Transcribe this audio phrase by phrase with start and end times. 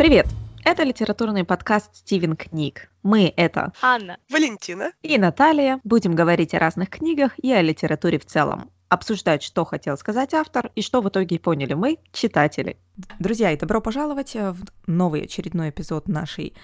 [0.00, 0.28] Привет!
[0.64, 2.90] Это литературный подкаст «Стивен книг».
[3.02, 5.78] Мы— это Анна, Валентина и Наталья.
[5.84, 8.70] Будем говорить о разных книгах и о литературе в целом.
[8.88, 12.78] Обсуждать, что хотел сказать автор и что в итоге поняли мы, читатели.
[13.18, 16.54] Друзья, и добро пожаловать в новый очередной эпизод нашей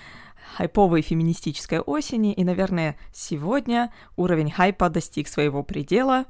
[0.57, 2.33] хайповой феминистической осени.
[2.33, 6.25] И, наверное, сегодня уровень хайпа достиг своего предела,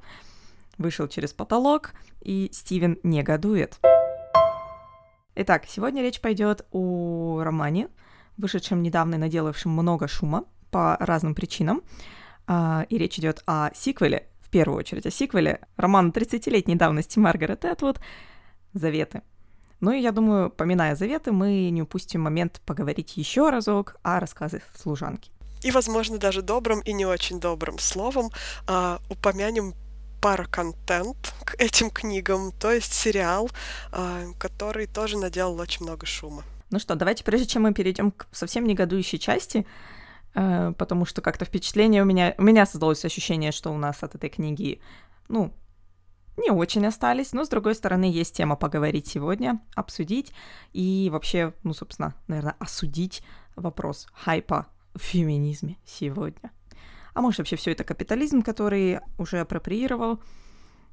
[0.76, 3.78] вышел через потолок, и Стивен негодует.
[5.38, 7.90] Итак, сегодня речь пойдет о романе,
[8.38, 11.82] вышедшем недавно и наделавшем много шума по разным причинам.
[12.46, 17.66] А, и речь идет о сиквеле, в первую очередь о сиквеле, романа 30-летней давности Маргарет
[17.66, 18.00] Этвуд
[18.72, 19.20] «Заветы».
[19.80, 24.62] Ну и я думаю, поминая заветы, мы не упустим момент поговорить еще разок о рассказах
[24.74, 25.30] служанки.
[25.62, 28.30] И, возможно, даже добрым и не очень добрым словом
[28.68, 29.74] э, упомянем
[30.26, 33.48] пароконтент к этим книгам, то есть сериал,
[33.92, 36.42] э, который тоже наделал очень много шума.
[36.70, 39.64] Ну что, давайте, прежде чем мы перейдем к совсем негодующей части,
[40.34, 42.34] э, потому что как-то впечатление у меня...
[42.38, 44.80] У меня создалось ощущение, что у нас от этой книги,
[45.28, 45.52] ну,
[46.36, 50.32] не очень остались, но, с другой стороны, есть тема поговорить сегодня, обсудить
[50.72, 53.22] и вообще, ну, собственно, наверное, осудить
[53.54, 56.50] вопрос хайпа в феминизме сегодня.
[57.16, 60.20] А может, вообще все это капитализм, который уже апроприировал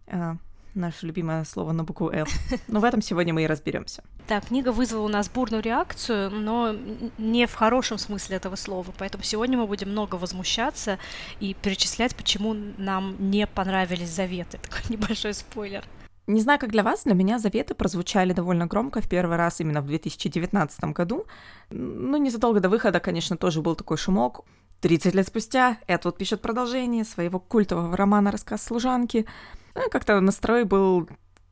[0.07, 0.35] э,
[0.73, 2.25] наше любимое слово на букву «Л».
[2.69, 4.05] Но в этом сегодня мы и разберемся.
[4.29, 6.77] Да, книга вызвала у нас бурную реакцию, но
[7.17, 8.93] не в хорошем смысле этого слова.
[8.97, 10.97] Поэтому сегодня мы будем много возмущаться
[11.41, 14.57] и перечислять, почему нам не понравились заветы.
[14.61, 15.83] Такой небольшой спойлер.
[16.25, 19.81] Не знаю, как для вас, для меня заветы прозвучали довольно громко в первый раз именно
[19.81, 21.25] в 2019 году.
[21.69, 24.45] Ну, незадолго до выхода, конечно, тоже был такой шумок.
[24.83, 29.25] 30 лет спустя Эдвуд пишет продолжение своего культового романа «Рассказ служанки».
[29.75, 31.07] Ну, как-то настрой был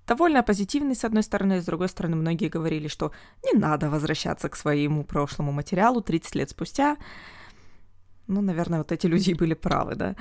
[0.05, 4.57] довольно позитивный, с одной стороны, с другой стороны, многие говорили, что не надо возвращаться к
[4.57, 6.97] своему прошлому материалу 30 лет спустя.
[8.27, 10.15] Ну, наверное, вот эти люди были правы, да.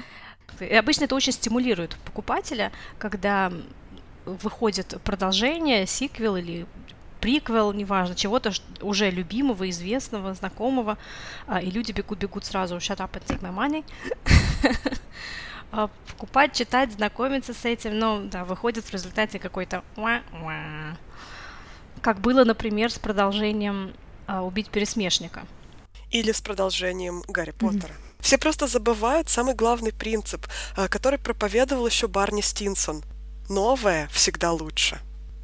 [0.60, 3.52] И обычно это очень стимулирует покупателя, когда
[4.24, 6.64] выходит продолжение, сиквел или
[7.20, 10.98] приквел, неважно, чего-то уже любимого, известного, знакомого,
[11.46, 13.84] а, и люди бегут-бегут сразу «shut up and take my money»,
[15.72, 19.84] а, покупать, читать, знакомиться с этим, но, да, выходит в результате какой-то
[22.02, 23.92] как было, например, с продолжением
[24.26, 25.42] а, «Убить пересмешника».
[26.10, 27.92] Или с продолжением Гарри Поттера.
[27.92, 28.20] Mm-hmm.
[28.20, 30.46] Все просто забывают самый главный принцип,
[30.90, 33.02] который проповедовал еще Барни Стинсон.
[33.48, 35.00] Новое всегда лучше.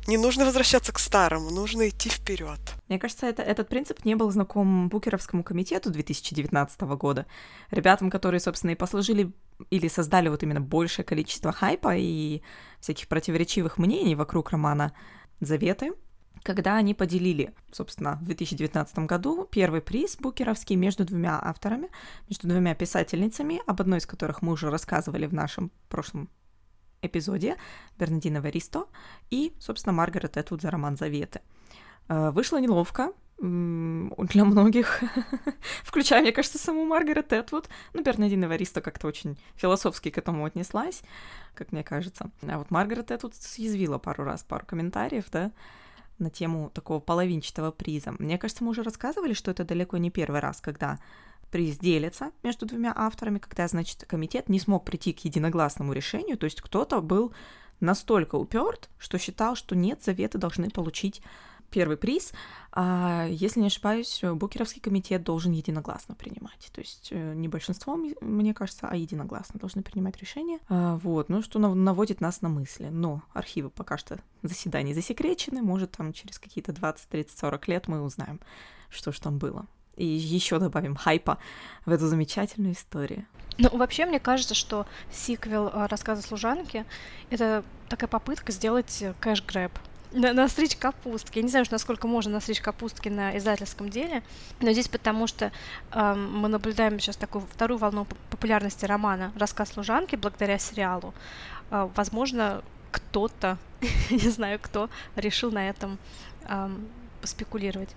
[0.06, 2.60] Не нужно возвращаться к старому, нужно идти вперед.
[2.88, 7.26] Мне кажется, это, этот принцип не был знаком Букеровскому комитету 2019 года.
[7.72, 9.32] Ребятам, которые, собственно, и послужили
[9.70, 12.42] или создали вот именно большее количество хайпа и
[12.80, 14.92] всяких противоречивых мнений вокруг романа
[15.40, 15.92] «Заветы»,
[16.44, 21.88] когда они поделили, собственно, в 2019 году первый приз Букеровский между двумя авторами,
[22.28, 26.28] между двумя писательницами, об одной из которых мы уже рассказывали в нашем прошлом
[27.02, 27.56] эпизоде
[27.98, 28.86] Бернадина Варисто
[29.30, 31.40] и, собственно, Маргарет Этвуд за роман «Заветы».
[32.08, 35.02] Э, вышло неловко, для многих,
[35.84, 37.68] включая, мне кажется, саму Маргарет Этвуд.
[37.92, 41.02] Ну, Бернадина Варисто как-то очень философски к этому отнеслась,
[41.54, 42.30] как мне кажется.
[42.48, 45.52] А вот Маргарет Этвуд съязвила пару раз, пару комментариев, да,
[46.18, 48.14] на тему такого половинчатого приза.
[48.18, 50.98] Мне кажется, мы уже рассказывали, что это далеко не первый раз, когда
[51.50, 56.44] приз делится между двумя авторами, когда, значит, комитет не смог прийти к единогласному решению, то
[56.44, 57.32] есть кто-то был
[57.80, 61.22] настолько уперт, что считал, что нет, заветы должны получить
[61.70, 62.32] первый приз,
[62.72, 66.70] а если не ошибаюсь, Букеровский комитет должен единогласно принимать.
[66.72, 70.58] То есть э, не большинством, мне кажется, а единогласно должны принимать решения.
[70.68, 72.88] А, вот, ну что наводит нас на мысли.
[72.90, 78.02] Но архивы пока что заседаний засекречены, может там через какие-то 20, 30, 40 лет мы
[78.02, 78.40] узнаем,
[78.90, 79.66] что ж там было
[79.96, 81.38] и еще добавим хайпа
[81.84, 83.26] в эту замечательную историю.
[83.58, 86.84] Ну, вообще, мне кажется, что сиквел э, рассказа служанки—
[87.30, 89.72] это такая попытка сделать э, кэш-грэб.
[90.12, 91.38] На, настричь капустки.
[91.38, 94.22] Я не знаю, насколько можно настричь капустки на издательском деле,
[94.60, 95.52] но здесь потому что
[95.92, 101.12] э, мы наблюдаем сейчас такую вторую волну популярности романа «Рассказ служанки» благодаря сериалу.
[101.70, 103.58] Э, возможно, кто-то,
[104.10, 105.98] не знаю кто, решил на этом
[106.48, 106.70] э,
[107.24, 107.90] спекулировать.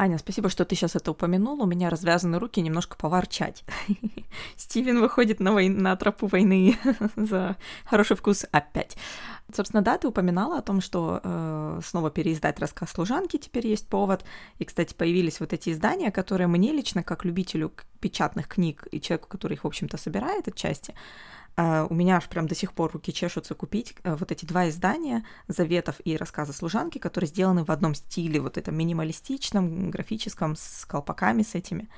[0.00, 1.60] Аня, спасибо, что ты сейчас это упомянул.
[1.60, 3.64] У меня развязаны руки немножко поворчать.
[4.56, 5.68] Стивен выходит на, вой...
[5.68, 6.78] на тропу войны
[7.16, 8.96] за хороший вкус опять.
[9.52, 14.24] Собственно, да, ты упоминала о том, что э, снова переиздать рассказ служанки теперь есть повод.
[14.60, 19.26] И, кстати, появились вот эти издания, которые мне лично, как любителю печатных книг и человеку,
[19.28, 20.94] который их, в общем-то, собирает отчасти,
[21.58, 25.24] у меня аж прям до сих пор руки чешутся купить э, вот эти два издания
[25.48, 31.42] «Заветов» и «Рассказы служанки», которые сделаны в одном стиле, вот этом минималистичном, графическом, с колпаками
[31.42, 31.88] с этими.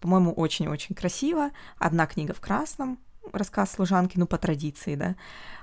[0.00, 1.50] По-моему, очень-очень красиво.
[1.78, 2.98] Одна книга в красном,
[3.32, 5.16] рассказ служанки, ну, по традиции, да,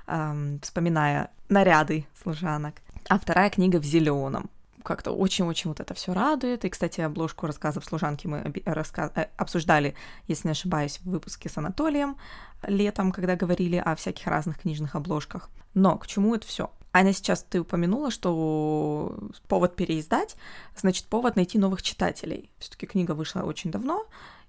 [0.08, 2.74] эм, вспоминая наряды служанок.
[3.08, 4.50] А вторая книга в зеленом.
[4.86, 6.64] Как-то очень-очень вот это все радует.
[6.64, 9.10] И, кстати, обложку рассказов служанки мы раска...
[9.16, 9.96] Э, обсуждали,
[10.28, 12.16] если не ошибаюсь, в выпуске с Анатолием
[12.62, 15.50] летом, когда говорили о всяких разных книжных обложках.
[15.74, 16.70] Но к чему это все?
[16.92, 19.18] Аня, сейчас ты упомянула, что
[19.48, 20.36] повод переиздать,
[20.76, 22.50] значит, повод найти новых читателей.
[22.58, 24.06] Все-таки книга вышла очень давно,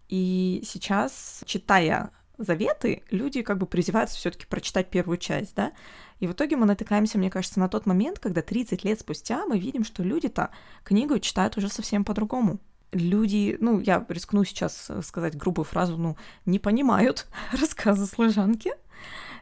[0.07, 5.73] и сейчас, читая заветы, люди как бы призываются все-таки прочитать первую часть, да.
[6.19, 9.59] И в итоге мы натыкаемся, мне кажется, на тот момент, когда 30 лет спустя мы
[9.59, 10.49] видим, что люди-то
[10.83, 12.59] книгу читают уже совсем по-другому.
[12.91, 18.71] Люди, ну, я рискну сейчас сказать грубую фразу, ну, не понимают рассказы служанки,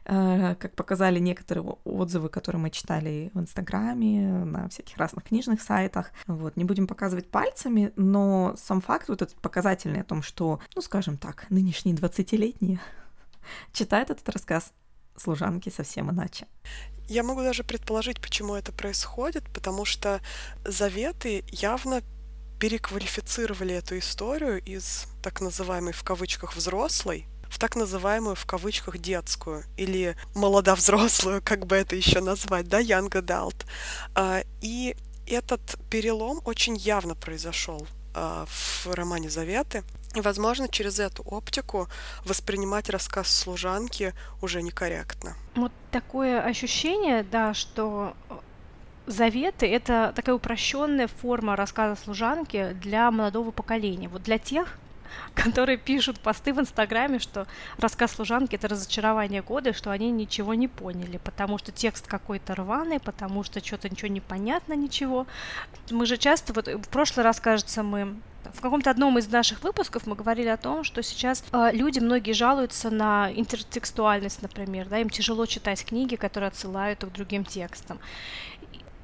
[0.06, 6.12] э, как показали некоторые отзывы, которые мы читали в Инстаграме, на всяких разных книжных сайтах.
[6.25, 10.81] Вот, не будем показывать пальцами, но сам факт вот этот показательный о том, что, ну,
[10.81, 12.80] скажем так, нынешние 20-летние
[13.72, 14.74] читают этот рассказ
[15.17, 16.47] служанки совсем иначе.
[17.07, 20.21] Я могу даже предположить, почему это происходит, потому что
[20.63, 22.01] заветы явно
[22.59, 29.63] переквалифицировали эту историю из так называемой в кавычках взрослой в так называемую в кавычках детскую
[29.77, 33.65] или молодовзрослую, как бы это еще назвать, да, young adult.
[34.13, 34.95] А, и
[35.27, 39.83] этот перелом очень явно произошел в романе «Заветы».
[40.15, 41.89] И, возможно, через эту оптику
[42.23, 45.35] воспринимать рассказ служанки уже некорректно.
[45.56, 48.15] Вот такое ощущение, да, что
[49.07, 54.07] заветы— это такая упрощенная форма рассказа служанки для молодого поколения.
[54.07, 54.77] Вот для тех,
[55.33, 57.47] которые пишут посты в Инстаграме, что
[57.77, 63.00] рассказ служанки— это разочарование года, что они ничего не поняли, потому что текст какой-то рваный,
[63.00, 65.27] потому что что-то ничего не понятно, ничего.
[65.89, 68.15] Мы же часто, вот в прошлый раз, кажется, мы
[68.53, 72.33] в каком-то одном из наших выпусков мы говорили о том, что сейчас э, люди многие
[72.33, 78.00] жалуются на интертекстуальность, например, да, им тяжело читать книги, которые отсылают к другим текстам.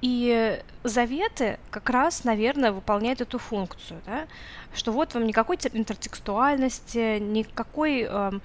[0.01, 4.27] И заветы как раз, наверное, выполняют эту функцию, да?
[4.73, 8.41] Что вот вам никакой интертекстуальности, никакой, эм,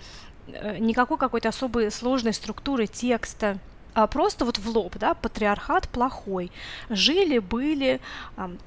[0.48, 3.58] э, никакой какой-то особой сложной структуры текста,
[3.96, 6.52] а просто вот в лоб, да, патриархат плохой.
[6.90, 7.98] Жили, были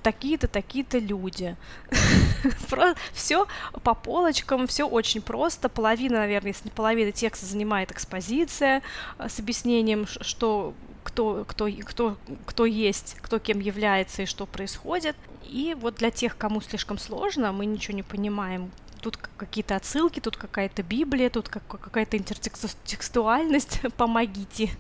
[0.02, 1.56] такие-то, такие-то люди.
[3.14, 3.46] все
[3.84, 5.70] по полочкам, все очень просто.
[5.70, 8.82] Половина, наверное, если не половина текста занимает экспозиция
[9.20, 10.74] а, с объяснением, что
[11.10, 15.16] кто, кто, кто, кто есть, кто кем является и что происходит.
[15.44, 20.38] И вот для тех, кому слишком сложно, мы ничего не понимаем, тут какие-то отсылки, тут
[20.38, 24.72] какая-то Библия, тут какая-то интертекстуальность, помогите.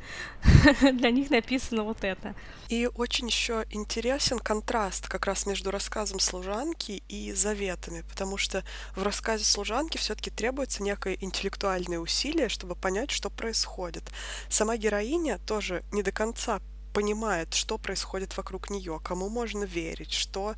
[0.82, 2.36] Для них написано вот это.
[2.70, 8.64] И очень еще интересен контраст как раз между рассказом служанки и заветами, потому что
[8.96, 14.04] в рассказе служанки все-таки требуется некое интеллектуальное усилие, чтобы понять, что происходит.
[14.50, 16.62] Сама героиня тоже не до конца
[16.94, 20.56] понимает, что происходит вокруг нее, кому можно верить, что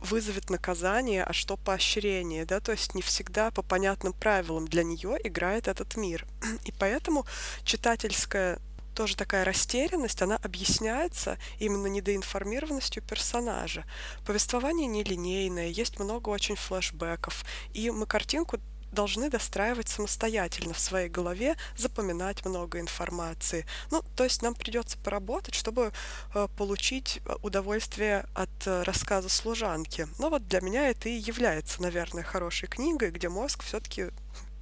[0.00, 5.16] вызовет наказание, а что поощрение, да, то есть не всегда по понятным правилам для нее
[5.22, 6.26] играет этот мир.
[6.64, 7.26] И поэтому
[7.64, 8.58] читательская
[8.94, 13.84] тоже такая растерянность, она объясняется именно недоинформированностью персонажа.
[14.26, 18.58] Повествование нелинейное, есть много очень флешбеков, и мы картинку
[18.92, 23.66] должны достраивать самостоятельно в своей голове, запоминать много информации.
[23.90, 25.92] Ну, то есть нам придется поработать, чтобы
[26.34, 30.08] э, получить э, удовольствие от э, рассказа служанки.
[30.18, 34.10] Но вот для меня это и является, наверное, хорошей книгой, где мозг все-таки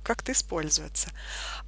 [0.09, 1.11] как-то используется.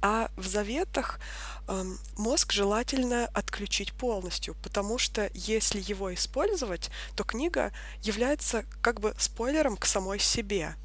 [0.01, 1.19] А в заветах
[1.67, 1.83] э,
[2.17, 9.77] мозг желательно отключить полностью, потому что если его использовать, то книга является как бы спойлером
[9.77, 10.75] к самой себе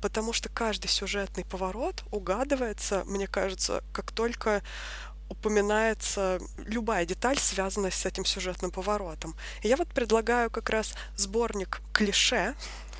[0.00, 4.62] потому что каждый сюжетный поворот угадывается, мне кажется, как только
[5.28, 9.34] упоминается любая деталь, связанная с этим сюжетным поворотом.
[9.62, 12.54] И я вот предлагаю как раз сборник клише,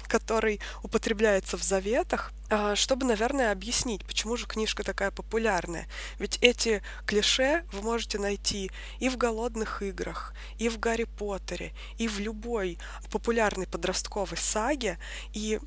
[0.08, 5.86] который употребляется в заветах, а, чтобы, наверное, объяснить, почему же книжка такая популярная.
[6.18, 12.08] Ведь эти клише вы можете найти и в «Голодных играх», и в «Гарри Поттере», и
[12.08, 12.78] в любой
[13.10, 14.98] популярной подростковой саге.
[15.34, 15.60] И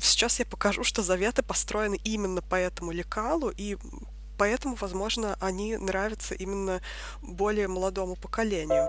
[0.00, 3.76] сейчас я покажу, что заветы построены именно по этому лекалу, и
[4.38, 6.80] поэтому, возможно, они нравятся именно
[7.22, 8.88] более молодому поколению.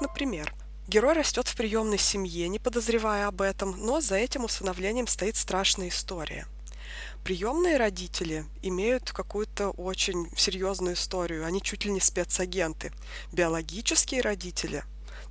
[0.00, 0.52] Например,
[0.88, 5.88] Герой растет в приемной семье, не подозревая об этом, но за этим усыновлением стоит страшная
[5.88, 6.46] история.
[7.24, 11.44] приемные родители имеют какую-то очень серьезную историю.
[11.44, 12.92] Они чуть ли не спецагенты.
[13.32, 14.84] Биологические родители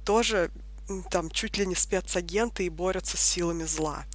[0.04, 0.52] тоже
[1.10, 4.06] там чуть ли не спецагенты и борются с силами зла.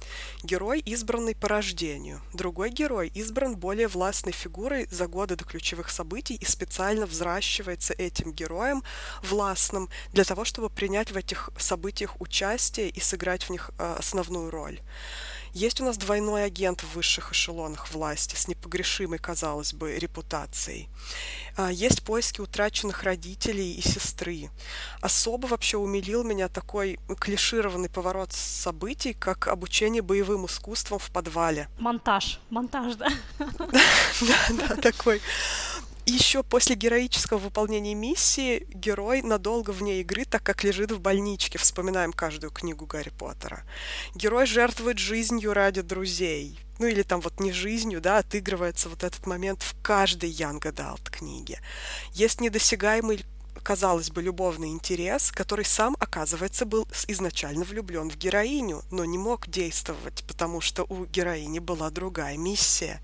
[0.43, 2.21] Герой, избранный по рождению.
[2.33, 8.31] Другой герой избран более властной фигурой за годы до ключевых событий и специально взращивается этим
[8.31, 8.83] героем
[9.23, 14.49] властным для того, чтобы принять в этих событиях участие и сыграть в них э, основную
[14.49, 14.79] роль.
[15.53, 20.87] Есть у нас двойной агент в высших эшелонах власти с непогрешимой, казалось бы, репутацией.
[21.57, 24.49] А, есть поиски утраченных родителей и сестры.
[25.01, 31.67] Особо вообще умилил меня такой клишированный поворот событий, как обучение боевым искусствам в подвале.
[31.79, 33.09] Монтаж, монтаж, да?
[34.21, 35.21] Да, да, такой
[36.11, 41.57] еще после героического выполнения миссии герой надолго вне игры, так как лежит в больничке.
[41.57, 43.63] Вспоминаем каждую книгу Гарри Поттера.
[44.13, 46.59] Герой жертвует жизнью ради друзей.
[46.79, 51.09] Ну или там вот не жизнью, да, отыгрывается вот этот момент в каждой Young Adult
[51.11, 51.59] книге.
[52.13, 53.23] Есть недосягаемый
[53.61, 59.47] казалось бы, любовный интерес, который сам, оказывается, был изначально влюблен в героиню, но не мог
[59.47, 63.01] действовать, потому что у героини была другая миссия.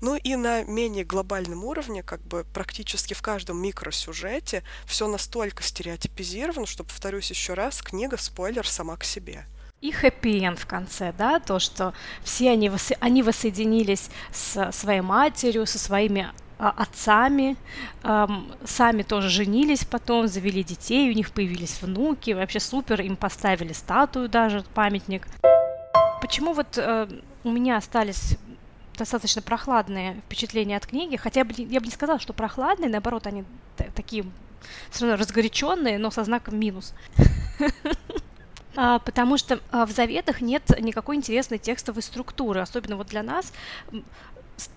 [0.00, 6.66] Ну и на менее глобальном уровне, как бы практически в каждом микросюжете, все настолько стереотипизировано,
[6.66, 9.46] что, повторюсь еще раз, книга спойлер сама к себе
[9.84, 12.70] и хэппи-энд в конце, да, то, что все они,
[13.00, 17.56] они воссоединились с своей матерью, со своими отцами,
[18.02, 24.28] сами тоже женились потом, завели детей, у них появились внуки, вообще супер, им поставили статую
[24.28, 25.26] даже, памятник.
[26.20, 27.08] Почему вот э,
[27.42, 28.38] у меня остались
[28.96, 33.44] достаточно прохладные впечатления от книги, хотя бы я бы не сказала, что прохладные, наоборот, они
[33.94, 34.24] такие
[34.90, 36.94] все равно разгоряченные, но со знаком минус.
[38.76, 43.52] А, потому что а, в заветах нет никакой интересной текстовой структуры, особенно вот для нас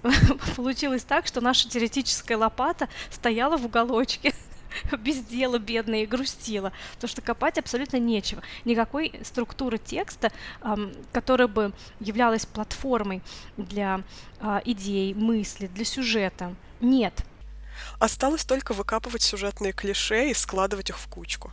[0.55, 4.33] получилось так, что наша теоретическая лопата стояла в уголочке
[4.99, 8.41] без дела бедная и грустила, потому что копать абсолютно нечего.
[8.65, 10.31] Никакой структуры текста,
[11.11, 13.21] которая бы являлась платформой
[13.57, 14.01] для
[14.39, 17.23] э, идей, мысли, для сюжета, нет.
[17.99, 21.51] Осталось только выкапывать сюжетные клише и складывать их в кучку.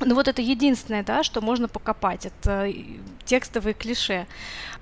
[0.00, 2.74] Ну вот это единственное, да, что можно покопать, это э,
[3.24, 4.26] текстовые клише.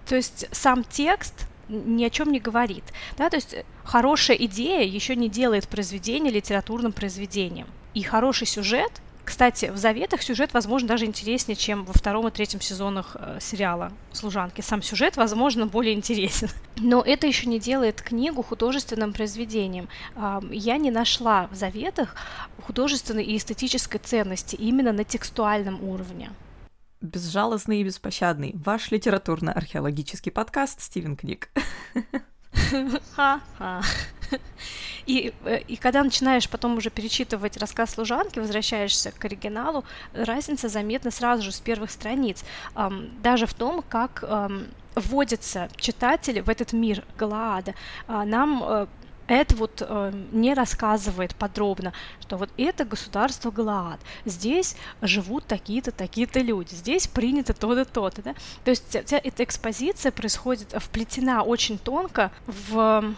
[0.07, 2.85] То есть сам текст ни о чем не говорит.
[3.17, 3.31] Да?
[3.31, 7.67] То есть э, хорошая идея еще не делает произведение литературным произведением.
[7.95, 12.61] И хороший сюжет, кстати, в «Заветах» сюжет, возможно, даже интереснее, чем во втором и третьем
[12.61, 14.61] сезонах э, сериала «Служанки».
[14.61, 16.49] Сам сюжет, возможно, более интересен.
[16.77, 19.89] Но это еще не делает книгу художественным произведением.
[20.17, 22.17] Э, я не нашла в «Заветах»
[22.67, 26.31] художественной и эстетической ценности именно на текстуальном уровне
[27.01, 28.53] безжалостный и беспощадный.
[28.55, 31.51] Ваш литературно-археологический подкаст «Стивен Книг».
[35.07, 41.11] И, э, и когда начинаешь потом уже перечитывать рассказ служанки, возвращаешься к оригиналу, разница заметна
[41.11, 42.45] сразу же с первых страниц.
[43.23, 44.23] Даже в том, как
[44.95, 47.75] вводятся читатели в этот мир Галаада.
[48.07, 48.87] А, нам э,
[49.35, 56.41] это вот э, не рассказывает подробно, что вот это государство Галаад, здесь живут такие-то, такие-то
[56.41, 58.35] люди, здесь принято то-то, то-то, да?
[58.65, 63.15] То есть вся эта экспозиция происходит, вплетена очень тонко в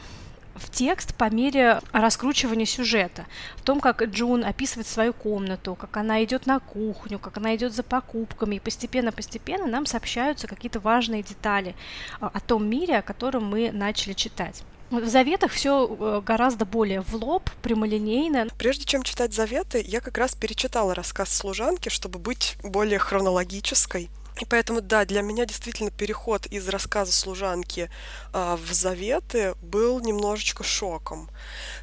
[0.55, 3.25] в текст по мере раскручивания сюжета,
[3.57, 7.73] в том, как Джун описывает свою комнату, как она идет на кухню, как она идет
[7.73, 11.75] за покупками, и постепенно-постепенно нам сообщаются какие-то важные детали
[12.21, 14.63] а, о том мире, о котором мы начали читать.
[14.93, 18.49] В заветах все э, гораздо более в лоб, прямолинейно.
[18.59, 24.11] Прежде чем читать заветы, я как раз перечитала рассказ служанки, чтобы быть более хронологической.
[24.39, 27.91] И поэтому, да, для меня действительно переход из рассказа служанки
[28.35, 31.31] э, в заветы был немножечко шоком.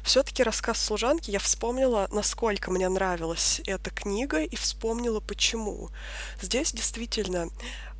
[0.04, 5.90] Все-таки рассказ служанки я вспомнила, насколько мне нравилась эта книга, и вспомнила почему.
[6.40, 7.48] Здесь действительно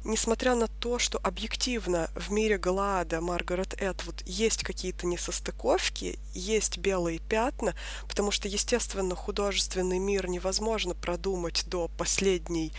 [0.04, 7.18] несмотря на то, что объективно в мире Галаада Маргарет Этвуд есть какие-то несостыковки, есть белые
[7.18, 7.74] пятна,
[8.08, 12.72] потому что, естественно, художественный мир невозможно продумать до последней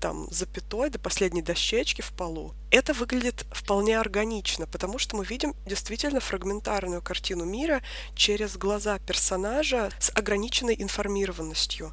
[0.00, 5.54] там запятой, до последней дощечки в полу, это выглядит вполне органично, потому что мы видим
[5.66, 7.82] действительно фрагментарную картину мира
[8.14, 11.92] через глаза персонажа с ограниченной информированностью.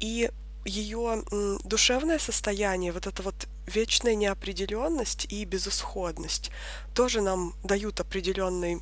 [0.00, 0.30] И
[0.66, 1.24] ее
[1.64, 6.50] душевное состояние, вот эта вот вечная неопределенность и безысходность
[6.94, 8.80] тоже нам дают определенный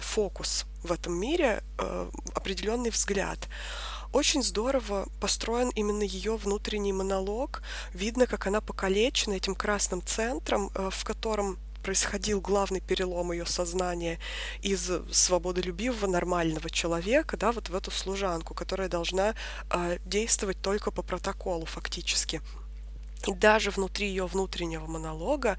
[0.00, 3.48] фокус в этом мире, э, определенный взгляд.
[4.12, 7.62] Очень здорово построен именно ее внутренний монолог.
[7.94, 14.18] Видно, как она покалечена этим красным центром, э, в котором происходил главный перелом ее сознания
[14.62, 19.34] из свободолюбивого нормального человека, да, вот в эту служанку, которая должна
[19.70, 22.40] э, действовать только по протоколу фактически.
[23.26, 25.56] И даже внутри ее внутреннего монолога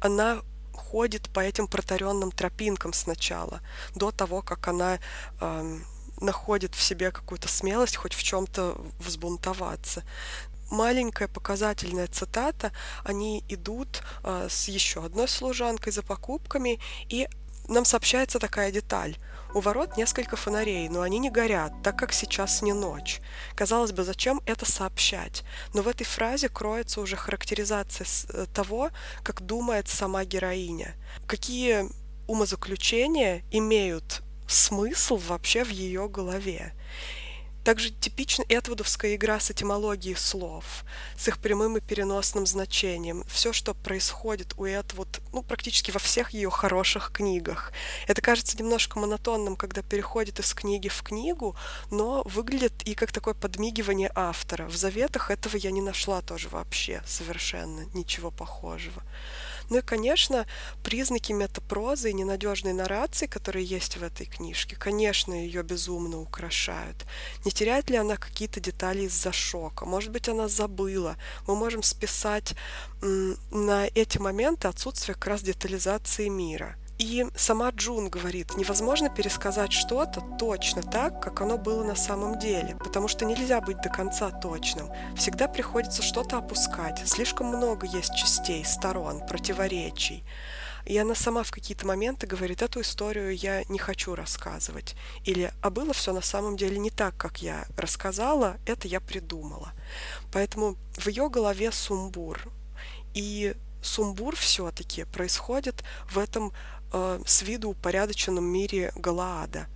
[0.00, 0.40] она
[0.72, 3.60] ходит по этим протаренным тропинкам сначала,
[3.94, 4.98] до того, как она
[5.40, 5.78] э,
[6.20, 10.04] находит в себе какую-то смелость хоть в чем-то взбунтоваться.
[10.72, 12.72] Маленькая показательная цитата,
[13.04, 17.28] они идут э, с еще одной служанкой за покупками, и
[17.68, 19.18] нам сообщается такая деталь.
[19.52, 23.20] У ворот несколько фонарей, но они не горят, так как сейчас не ночь.
[23.54, 25.44] Казалось бы, зачем это сообщать?
[25.74, 30.94] Но в этой фразе кроется уже характеризация э, того, как думает сама героиня.
[31.26, 31.90] Какие
[32.26, 36.72] умозаключения имеют смысл вообще в ее голове.
[37.64, 40.84] Также типична Этвудовская игра с этимологией слов,
[41.16, 43.24] с их прямым и переносным значением.
[43.28, 47.72] Все, что происходит у Этвуд, ну, практически во всех ее хороших книгах.
[48.08, 51.54] Это кажется немножко монотонным, когда переходит из книги в книгу,
[51.90, 54.66] но выглядит и как такое подмигивание автора.
[54.66, 59.02] В заветах этого я не нашла тоже вообще совершенно ничего похожего.
[59.72, 60.46] Ну и, конечно,
[60.84, 67.06] признаки метапрозы и ненадежной нарации, которые есть в этой книжке, конечно, ее безумно украшают.
[67.46, 69.86] Не теряет ли она какие-то детали из-за шока?
[69.86, 71.16] Может быть, она забыла.
[71.46, 72.54] Мы можем списать
[73.00, 76.76] на эти моменты отсутствие как раз детализации мира.
[76.98, 82.76] И сама Джун говорит, невозможно пересказать что-то точно так, как оно было на самом деле,
[82.76, 84.88] потому что нельзя быть до конца точным.
[85.16, 87.02] Всегда приходится что-то опускать.
[87.04, 90.24] Слишком много есть частей, сторон, противоречий.
[90.84, 94.96] И она сама в какие-то моменты говорит, эту историю я не хочу рассказывать.
[95.24, 99.72] Или, а было все на самом деле не так, как я рассказала, это я придумала.
[100.32, 102.40] Поэтому в ее голове сумбур.
[103.14, 106.52] И сумбур все-таки происходит в этом
[106.92, 109.66] с виду упорядоченном мире Галаада.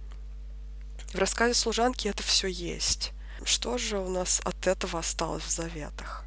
[1.12, 3.12] В рассказе служанки это все есть.
[3.44, 6.24] Что же у нас от этого осталось в заветах?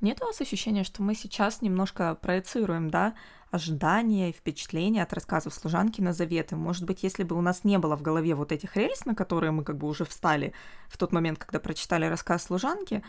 [0.00, 3.14] Нет у вас ощущения, что мы сейчас немножко проецируем, да,
[3.50, 6.56] ожидания и впечатления от рассказов служанки на заветы.
[6.56, 9.52] Может быть, если бы у нас не было в голове вот этих рельс, на которые
[9.52, 10.52] мы как бы уже встали
[10.88, 13.02] в тот момент, когда прочитали рассказ служанки,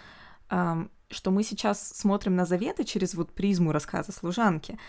[0.49, 4.79] эм, что мы сейчас смотрим на заветы через вот призму рассказа служанки,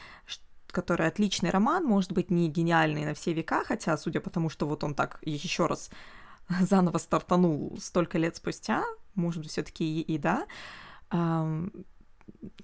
[0.73, 4.67] который отличный роман, может быть, не гениальный на все века, хотя, судя по тому, что
[4.67, 5.91] вот он так еще раз
[6.61, 10.47] заново стартанул столько лет спустя, может быть, все-таки и, и да,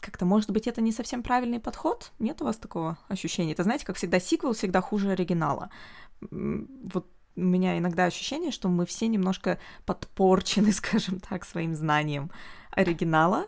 [0.01, 2.13] как-то, может быть, это не совсем правильный подход?
[2.19, 3.53] Нет у вас такого ощущения?
[3.53, 5.71] Это, знаете, как всегда, сиквел всегда хуже оригинала.
[6.21, 12.31] Вот у меня иногда ощущение, что мы все немножко подпорчены, скажем так, своим знанием
[12.71, 13.47] оригинала,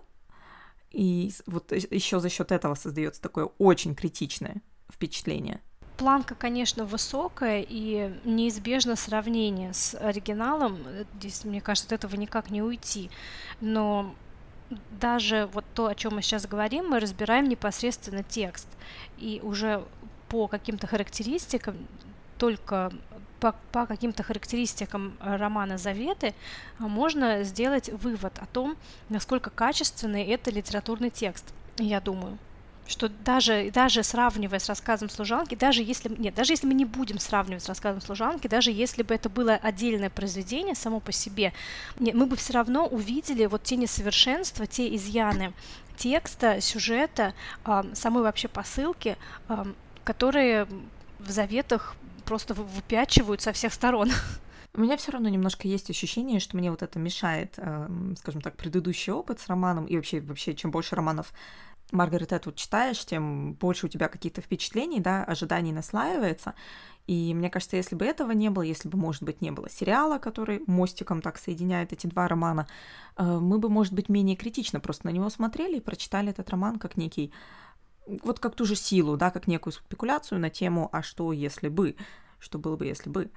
[0.90, 5.60] и вот еще за счет этого создается такое очень критичное впечатление.
[5.96, 10.78] Планка, конечно, высокая, и неизбежно сравнение с оригиналом.
[11.18, 13.10] Здесь, мне кажется, от этого никак не уйти.
[13.60, 14.14] Но
[14.90, 18.68] даже вот то, о чем мы сейчас говорим, мы разбираем непосредственно текст.
[19.16, 19.84] И уже
[20.28, 21.76] по каким-то характеристикам
[22.36, 22.92] только
[23.40, 26.34] по, по каким-то характеристикам э, романа «Заветы»
[26.78, 28.76] можно сделать вывод о том,
[29.08, 32.38] насколько качественный это литературный текст, я думаю.
[32.88, 37.18] Что даже, даже сравнивая с рассказом служанки, даже если, нет, даже если мы не будем
[37.18, 41.52] сравнивать с рассказом служанки, даже если бы это было отдельное произведение само по себе,
[41.98, 45.52] нет, мы бы все равно увидели вот те несовершенства, те изъяны
[45.96, 49.16] текста, сюжета, э, самой вообще посылки,
[49.48, 49.64] э,
[50.04, 50.68] которые
[51.18, 51.96] в заветах
[52.26, 54.10] просто выпячивают со всех сторон.
[54.74, 58.56] У меня все равно немножко есть ощущение, что мне вот это мешает, э, скажем так,
[58.56, 61.32] предыдущий опыт с романом, и вообще, вообще, чем больше романов
[61.92, 66.54] Маргарет Этвуд читаешь, тем больше у тебя каких-то впечатлений, да, ожиданий наслаивается.
[67.06, 70.18] И мне кажется, если бы этого не было, если бы, может быть, не было сериала,
[70.18, 72.66] который мостиком так соединяет эти два романа,
[73.16, 76.78] э, мы бы, может быть, менее критично просто на него смотрели и прочитали этот роман
[76.78, 77.32] как некий
[78.06, 81.96] вот как ту же силу, да, как некую спекуляцию на тему «а что если бы?»,
[82.38, 83.30] что было бы, если бы.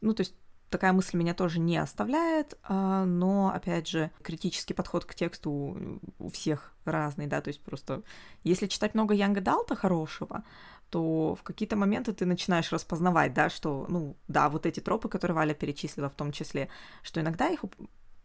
[0.00, 0.34] Ну, то есть
[0.70, 6.30] такая мысль меня тоже не оставляет, а, но, опять же, критический подход к тексту у
[6.30, 8.02] всех разный, да, то есть просто
[8.44, 10.44] если читать много Янга Далта хорошего,
[10.88, 15.34] то в какие-то моменты ты начинаешь распознавать, да, что, ну, да, вот эти тропы, которые
[15.34, 16.68] Валя перечислила в том числе,
[17.02, 17.64] что иногда их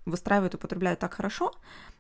[0.06, 1.52] выстраивают и употребляют так хорошо,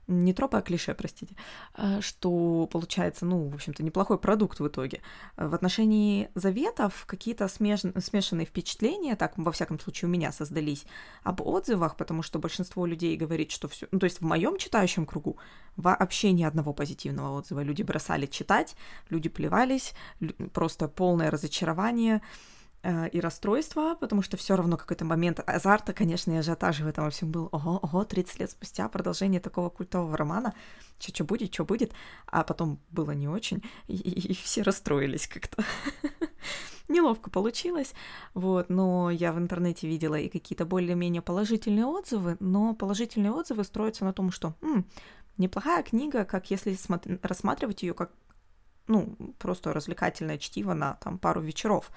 [0.07, 1.35] не тропа, а клише, простите,
[1.77, 5.01] э, что получается, ну, в общем-то, неплохой продукт в итоге.
[5.35, 7.81] В отношении заветов какие-то смеш...
[7.81, 10.85] смешанные впечатления, так, во всяком случае, у меня создались
[11.23, 13.87] об отзывах, потому что большинство людей говорит, что все...
[13.91, 15.37] Ну, то есть в моем читающем кругу
[15.75, 17.61] вообще ни одного позитивного отзыва.
[17.61, 18.75] Люди бросали читать,
[19.09, 19.93] люди плевались,
[20.53, 22.21] просто полное разочарование.
[22.85, 27.05] Э, и расстройство, потому что все равно какой-то момент азарта, конечно, и ажиотажа в этом
[27.05, 27.49] во всем был.
[27.51, 30.53] Ого, ого, 30 лет спустя продолжение такого культового романа.
[30.99, 31.93] Что будет, что будет.
[32.27, 35.63] А потом было не очень, и, и, и все расстроились как-то.
[36.87, 37.95] Неловко получилось,
[38.35, 44.05] вот, но я в интернете видела и какие-то более-менее положительные отзывы, но положительные отзывы строятся
[44.05, 44.85] на том, что м,
[45.37, 46.77] неплохая книга, как если
[47.23, 48.11] рассматривать ее как
[48.87, 51.89] ну, просто развлекательное чтиво на там пару вечеров.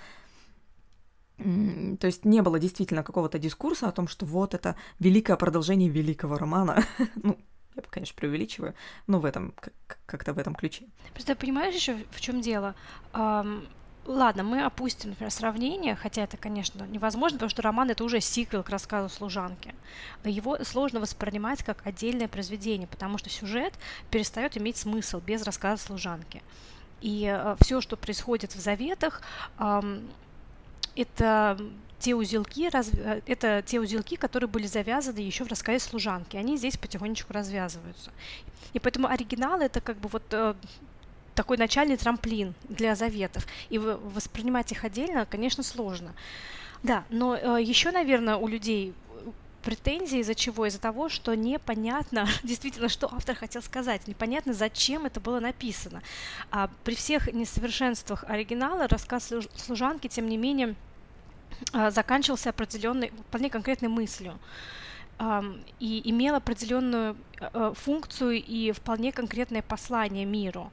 [1.39, 6.37] То есть не было действительно какого-то дискурса о том, что вот это великое продолжение великого
[6.37, 6.85] романа.
[7.23, 7.39] ну,
[7.77, 8.75] я, конечно, преувеличиваю,
[9.07, 9.55] но в этом,
[10.07, 10.87] как-то в этом ключе.
[11.15, 12.75] Просто понимаешь еще, в чем дело?
[14.09, 18.63] Ладно, мы опустим, например, сравнение, хотя это, конечно, невозможно, потому что роман— это уже сиквел
[18.63, 19.75] к рассказу служанки.
[20.25, 23.75] Его сложно воспринимать как отдельное произведение, потому что сюжет
[24.11, 26.43] перестает иметь смысл без рассказа служанки.
[27.03, 29.21] И э, все, что происходит в заветах,
[30.97, 31.59] это
[31.99, 36.37] те узелки, раз, э, это те узелки, которые были завязаны еще в рассказе служанки.
[36.37, 38.13] Они здесь потихонечку развязываются.
[38.73, 40.55] И поэтому оригинал это как бы вот э,
[41.35, 43.47] такой начальный трамплин для заветов.
[43.69, 46.15] И воспринимать их отдельно, конечно, сложно.
[46.83, 48.95] Да, но э, еще, наверное, у людей
[49.63, 50.67] претензии из-за чего?
[50.67, 56.03] Из-за того, что непонятно действительно, что автор хотел сказать, непонятно, зачем это было написано.
[56.51, 60.75] А при всех несовершенствах оригинала рассказ служанки, тем не менее,
[61.73, 64.39] а, заканчивался определенной, вполне конкретной мыслью
[65.81, 70.71] и имел определенную а, а, функцию и вполне конкретное послание миру.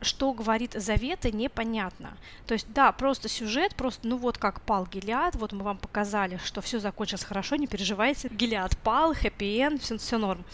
[0.00, 2.16] Что говорит Завета, непонятно.
[2.46, 6.40] То есть, да, просто сюжет, просто, ну вот как пал Гелиад, вот мы вам показали,
[6.42, 10.44] что все закончилось хорошо, не переживайте, Гелиад пал, хэппи-энд, все, все норм.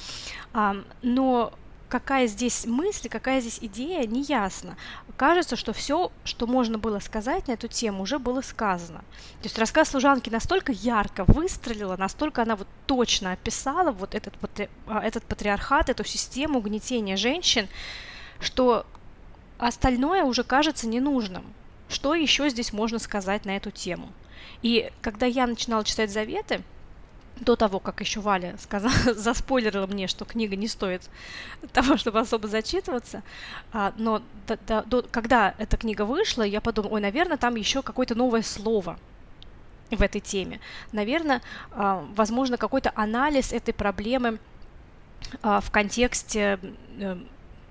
[1.02, 1.52] Но
[1.92, 4.78] какая здесь мысль, какая здесь идея, не ясно.
[5.18, 9.00] Кажется, что все, что можно было сказать на эту тему, уже было сказано.
[9.00, 14.32] То есть рассказ служанки настолько ярко выстрелила, настолько она вот точно описала вот этот,
[14.86, 17.68] а, этот патриархат, эту систему угнетения женщин,
[18.40, 18.86] что
[19.58, 21.44] остальное уже кажется ненужным.
[21.90, 24.08] Что еще здесь можно сказать на эту тему?
[24.62, 26.62] И когда я начинала читать заветы,
[27.40, 31.02] до того, как еще Валя сказала, заспойлерила мне, что книга не стоит
[31.72, 33.22] того, чтобы особо зачитываться.
[33.72, 37.82] А, но до, до, до, когда эта книга вышла, я подумала, ой, наверное, там еще
[37.82, 38.98] какое-то новое слово
[39.90, 40.60] в этой теме.
[40.92, 41.42] Наверное,
[41.72, 44.38] а, возможно, какой-то анализ этой проблемы
[45.42, 46.58] а, в контексте,
[46.98, 47.16] э,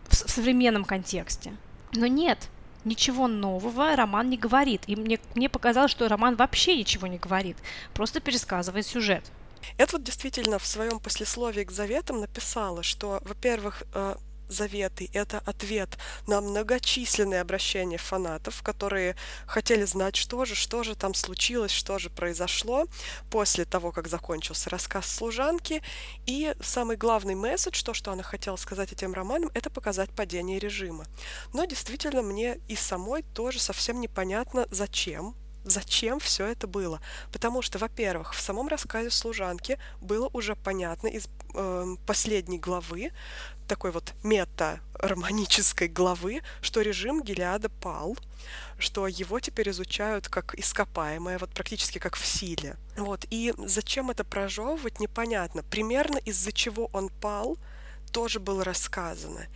[0.08, 1.54] в современном контексте.
[1.93, 2.50] Но нет,
[2.86, 4.84] ничего нового роман не говорит.
[4.88, 7.58] И мне, мне показалось, что роман вообще ничего не говорит,
[7.93, 9.32] просто пересказывает сюжет.
[9.78, 14.15] Это вот действительно в своем послесловии к заветам написала, что, во-первых, э,
[14.52, 15.97] заветы— это ответ
[16.28, 19.15] на многочисленные обращения фанатов, которые
[19.47, 22.86] хотели знать, что же, что же там случилось, что же произошло
[23.30, 25.82] после того, как закончился рассказ служанки.
[26.26, 31.06] И самый главный месседж, то, что она хотела сказать этим романом, это показать падение режима.
[31.54, 37.00] Но действительно мне и самой тоже совсем непонятно, зачем зачем все это было.
[37.32, 43.12] Потому что, во-первых, в самом рассказе служанки было уже понятно из э, последней главы,
[43.67, 48.17] такой вот мета-романической главы, что режим Гелиада пал,
[48.78, 52.76] что его теперь изучают как ископаемое, вот практически как в силе.
[52.97, 55.63] Вот, и зачем это прожевывать, непонятно.
[55.63, 57.58] Примерно из-за чего он пал–
[58.12, 59.47] тоже было рассказано.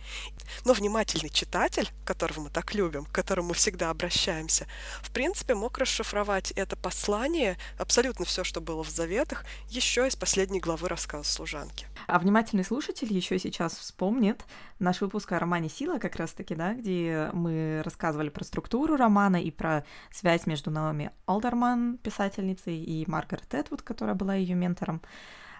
[0.64, 4.66] Но внимательный читатель, которого мы так любим, к которому мы всегда обращаемся,
[5.02, 10.60] в принципе, мог расшифровать это послание, абсолютно все, что было в заветах, еще из последней
[10.60, 11.86] главы рассказа служанки.
[12.06, 14.44] А внимательный слушатель еще сейчас вспомнит
[14.78, 19.50] наш выпуск о романе «Сила» как раз-таки, да, где мы рассказывали про структуру романа и
[19.50, 25.02] про связь между Наоми Алдерман, писательницей, и Маргарет Этвуд, которая была ее ментором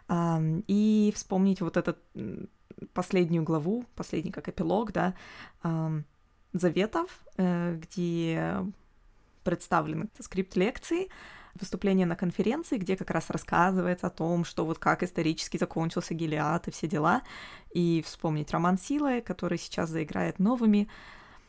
[0.09, 1.99] и вспомнить вот этот
[2.93, 5.15] последнюю главу, последний как эпилог, да,
[6.53, 8.57] заветов, э, где
[9.45, 11.09] представлены скрипт лекции,
[11.55, 16.69] выступление на конференции, где как раз рассказывается о том, что вот как исторически закончился Гелиад
[16.69, 17.23] и все дела,
[17.73, 20.89] и вспомнить роман Силы, который сейчас заиграет новыми,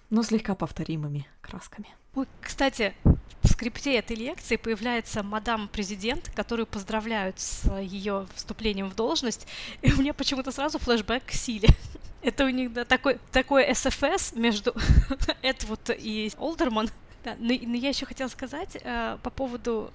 [0.10, 1.90] но слегка повторимыми красками.
[2.18, 2.96] Ой, кстати,
[3.44, 9.46] в скрипте этой лекции появляется мадам президент, которую поздравляют с ее вступлением в должность,
[9.84, 11.70] и у меня почему-то сразу флешбэк к Силе.
[12.24, 14.74] Это у них да, такой, такой СФС между
[15.44, 16.90] Эдвуд и Олдерман.
[17.24, 19.94] Да, но, но я еще хотела сказать э, по поводу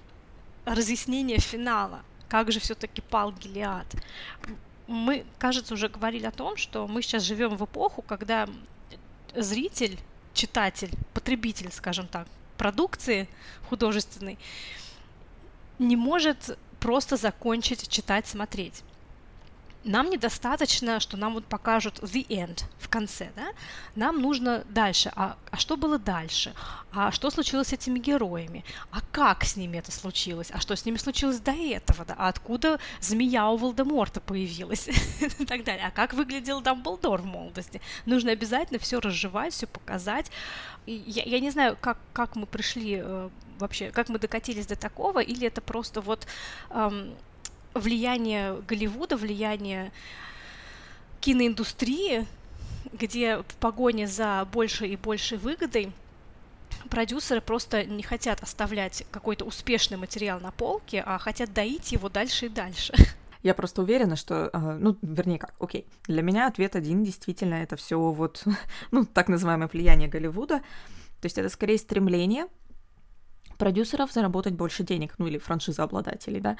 [0.63, 2.03] разъяснения финала.
[2.29, 3.87] Как же все-таки пал Гелиад?
[4.87, 8.47] Мы, кажется, уже говорили о том, что мы сейчас живем в эпоху, когда
[9.35, 9.99] зритель,
[10.33, 13.27] читатель, потребитель, скажем так, продукции
[13.69, 14.37] художественной
[15.79, 18.83] не может просто закончить читать, смотреть
[19.83, 23.47] нам недостаточно, что нам вот покажут the end в конце, да?
[23.95, 25.11] Нам нужно дальше.
[25.15, 26.53] А, а что было дальше?
[26.91, 28.63] А что случилось с этими героями?
[28.91, 30.51] А как с ними это случилось?
[30.51, 32.05] А что с ними случилось до этого?
[32.05, 32.15] Да?
[32.17, 34.87] А откуда змея у Волдеморта появилась?
[35.39, 35.87] И так далее.
[35.87, 37.81] А как выглядел Дамблдор в молодости?
[38.05, 40.31] Нужно обязательно все разжевать, все показать.
[40.85, 45.19] Я, я не знаю, как, как мы пришли э, вообще, как мы докатились до такого,
[45.19, 46.27] или это просто вот
[46.69, 47.15] эм,
[47.73, 49.91] влияние Голливуда, влияние
[51.21, 52.25] киноиндустрии,
[52.91, 55.91] где в погоне за большей и большей выгодой
[56.89, 62.47] продюсеры просто не хотят оставлять какой-то успешный материал на полке, а хотят доить его дальше
[62.47, 62.93] и дальше.
[63.41, 67.75] Я просто уверена, что, а, ну, вернее как, окей, для меня ответ один, действительно, это
[67.75, 68.43] все вот,
[68.91, 72.47] ну, так называемое влияние Голливуда, то есть это скорее стремление
[73.63, 76.57] продюсеров заработать больше денег, ну или франшизообладателей, да,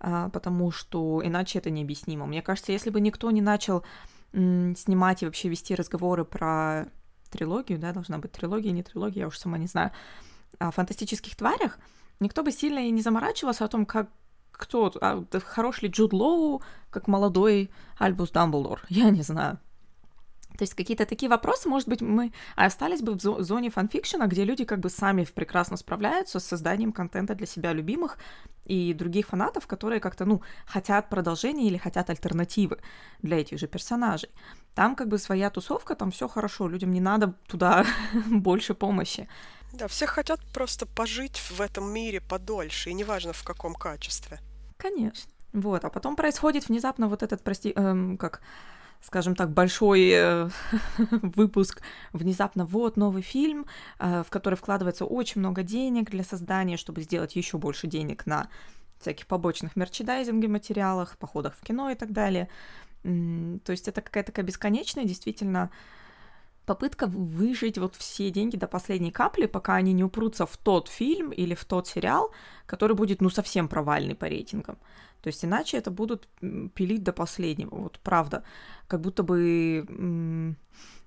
[0.00, 2.26] а, потому что иначе это необъяснимо.
[2.26, 3.84] Мне кажется, если бы никто не начал
[4.32, 6.88] снимать и вообще вести разговоры про
[7.30, 9.92] трилогию, да, должна быть трилогия, не трилогия, я уж сама не знаю,
[10.58, 11.78] о фантастических тварях,
[12.20, 14.10] никто бы сильно и не заморачивался о том, как
[14.50, 16.60] кто, а, хорош ли Джуд Лоу,
[16.90, 19.58] как молодой Альбус Дамблдор, я не знаю.
[20.58, 24.64] То есть какие-то такие вопросы, может быть, мы остались бы в зоне фанфикшена, где люди
[24.64, 28.18] как бы сами прекрасно справляются с созданием контента для себя любимых
[28.64, 32.78] и других фанатов, которые как-то, ну, хотят продолжения или хотят альтернативы
[33.22, 34.30] для этих же персонажей.
[34.74, 37.84] Там как бы своя тусовка, там все хорошо, людям не надо туда
[38.26, 39.28] больше помощи.
[39.72, 44.38] Да, все хотят просто пожить в этом мире подольше, и неважно в каком качестве.
[44.76, 45.30] Конечно.
[45.52, 48.40] Вот, а потом происходит внезапно вот этот, прости, эм, как
[49.02, 50.48] скажем так, большой э,
[51.10, 53.66] выпуск внезапно вот новый фильм,
[53.98, 58.48] э, в который вкладывается очень много денег для создания, чтобы сделать еще больше денег на
[59.00, 62.48] всяких побочных мерчендайзинге материалах, походах в кино и так далее.
[63.02, 65.70] То есть это какая-то такая бесконечная, действительно,
[66.66, 71.30] попытка выжить вот все деньги до последней капли, пока они не упрутся в тот фильм
[71.30, 72.32] или в тот сериал,
[72.66, 74.78] который будет, ну, совсем провальный по рейтингам.
[75.22, 76.28] То есть иначе это будут
[76.74, 77.74] пилить до последнего.
[77.76, 78.42] Вот правда.
[78.92, 80.54] Как будто бы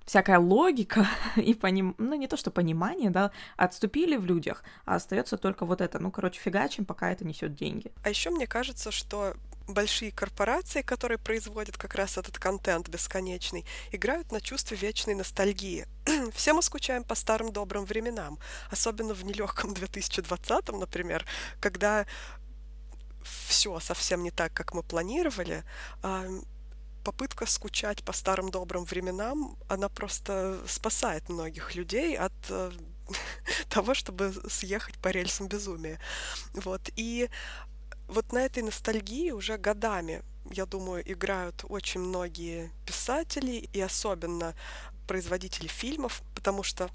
[0.04, 1.94] всякая логика и поним...
[1.98, 6.10] ну не то что понимание, да, отступили в людях, а остается только вот это, ну
[6.10, 7.92] короче фигачим, пока это несет деньги.
[8.02, 9.36] А еще мне кажется, что
[9.68, 15.86] большие корпорации, которые производят как раз этот контент бесконечный, играют на чувстве вечной ностальгии.
[16.34, 21.24] Все мы скучаем по старым добрым временам, особенно в нелегком 2020, например,
[21.60, 22.04] когда
[23.48, 25.62] все совсем не так, как мы планировали,
[26.02, 26.26] а,
[27.06, 32.72] попытка скучать по старым добрым временам, она просто спасает многих людей от э,
[33.68, 36.00] того, чтобы съехать по рельсам безумия.
[36.54, 36.80] Вот.
[36.96, 37.30] И
[38.08, 44.54] вот на этой ностальгии уже годами, я думаю, играют очень многие писатели и особенно
[45.06, 46.90] производители фильмов, потому что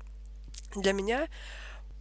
[0.75, 1.29] для меня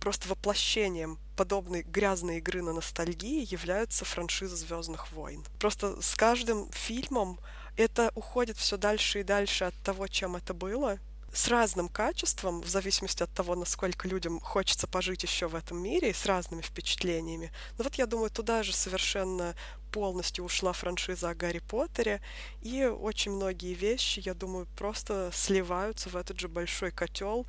[0.00, 5.44] просто воплощением подобной грязной игры на ностальгии являются франшизы Звездных войн.
[5.60, 7.38] Просто с каждым фильмом
[7.76, 10.98] это уходит все дальше и дальше от того, чем это было,
[11.32, 16.10] с разным качеством, в зависимости от того, насколько людям хочется пожить еще в этом мире,
[16.10, 17.52] и с разными впечатлениями.
[17.78, 19.54] Но вот я думаю, туда же совершенно
[19.92, 22.20] полностью ушла франшиза о Гарри Поттере,
[22.62, 27.46] и очень многие вещи, я думаю, просто сливаются в этот же большой котел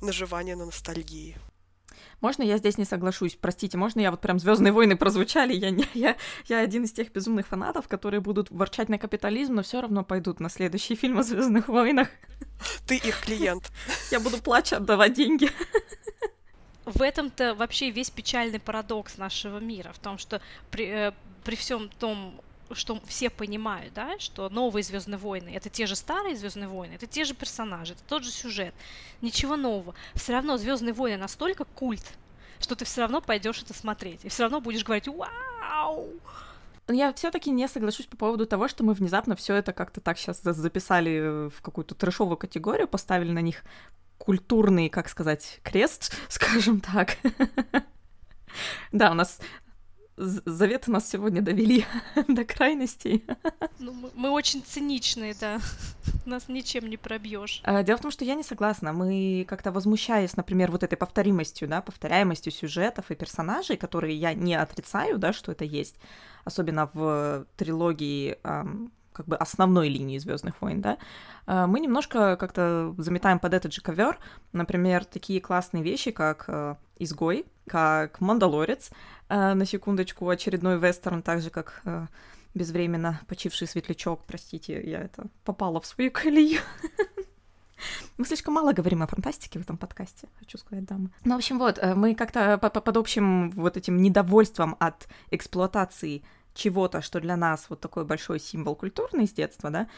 [0.00, 1.36] наживания на ностальгии.
[2.22, 3.36] Можно я здесь не соглашусь?
[3.38, 5.52] Простите, можно я вот прям Звездные войны прозвучали?
[5.52, 9.62] Я, не, я, я один из тех безумных фанатов, которые будут ворчать на капитализм, но
[9.62, 12.08] все равно пойдут на следующий фильм о Звездных войнах.
[12.86, 13.72] Ты их клиент.
[14.12, 15.50] Я буду плача отдавать деньги.
[16.84, 21.12] В этом-то вообще весь печальный парадокс нашего мира, в том, что при, э,
[21.44, 22.40] при всем том
[22.74, 27.06] что все понимают, да, что новые Звездные войны это те же старые Звездные войны, это
[27.06, 28.74] те же персонажи, это тот же сюжет,
[29.20, 29.94] ничего нового.
[30.14, 32.04] Все равно Звездные войны настолько культ,
[32.60, 36.08] что ты все равно пойдешь это смотреть, и все равно будешь говорить «Вау!»
[36.88, 40.42] Я все-таки не соглашусь по поводу того, что мы внезапно все это как-то так сейчас
[40.42, 43.64] записали в какую-то трешовую категорию, поставили на них
[44.18, 47.18] культурный, как сказать, крест, скажем так.
[48.92, 49.40] Да, у нас
[50.16, 51.84] заветы нас сегодня довели
[52.28, 53.24] до крайностей.
[53.78, 55.58] Ну, мы, мы очень циничные, да.
[56.26, 57.60] Нас ничем не пробьешь.
[57.64, 58.92] А, дело в том, что я не согласна.
[58.92, 64.54] Мы как-то возмущаясь, например, вот этой повторимостью, да, повторяемостью сюжетов и персонажей, которые я не
[64.54, 65.96] отрицаю, да, что это есть,
[66.44, 68.36] особенно в трилогии
[69.12, 70.98] как бы основной линии Звездных войн, да,
[71.46, 74.18] а, мы немножко как-то заметаем под этот же ковер,
[74.52, 78.90] например, такие классные вещи, как э, изгой, как Мандалорец,
[79.28, 82.06] э, на секундочку, очередной вестерн, так же как э,
[82.54, 86.60] безвременно почивший светлячок, простите, я это попала в свою колею.
[88.16, 91.10] Мы слишком мало говорим о фантастике в этом подкасте, хочу сказать, дамы.
[91.24, 96.22] Ну, в общем, вот, мы как-то под общим вот этим недовольством от эксплуатации
[96.54, 99.88] чего-то, что для нас вот такой большой символ культурный с детства, да,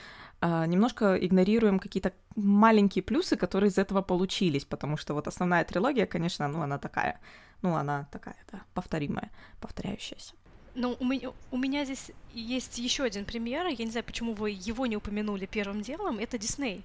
[0.41, 6.07] а, немножко игнорируем какие-то маленькие плюсы, которые из этого получились, потому что вот основная трилогия,
[6.07, 7.21] конечно, ну, она такая,
[7.63, 10.35] ну, она такая, да, повторимая, повторяющаяся.
[10.75, 13.67] Ну, у меня, у меня здесь есть еще один пример.
[13.67, 16.19] Я не знаю, почему вы его не упомянули первым делом.
[16.19, 16.85] Это Дисней.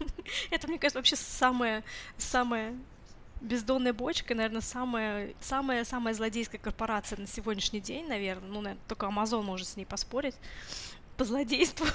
[0.50, 1.82] Это, мне кажется, вообще самое,
[2.16, 2.78] самое
[3.40, 8.48] бездонная бочка, наверное, самая, самая, самая злодейская корпорация на сегодняшний день, наверное.
[8.48, 10.34] Ну, наверное, только Amazon может с ней поспорить
[11.16, 11.86] по злодейству.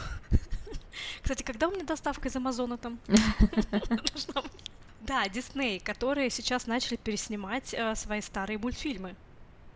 [1.21, 2.99] Кстати, когда у меня доставка из Амазона там?
[5.01, 9.15] Да, Дисней, которые сейчас начали переснимать э, свои старые мультфильмы.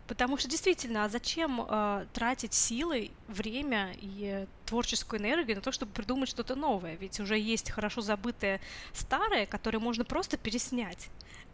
[0.08, 5.92] Потому что действительно, а зачем э, тратить силы, время и творческую энергию на то, чтобы
[5.92, 6.96] придумать что-то новое?
[6.96, 8.60] Ведь уже есть хорошо забытое
[8.92, 11.10] старое, которое можно просто переснять.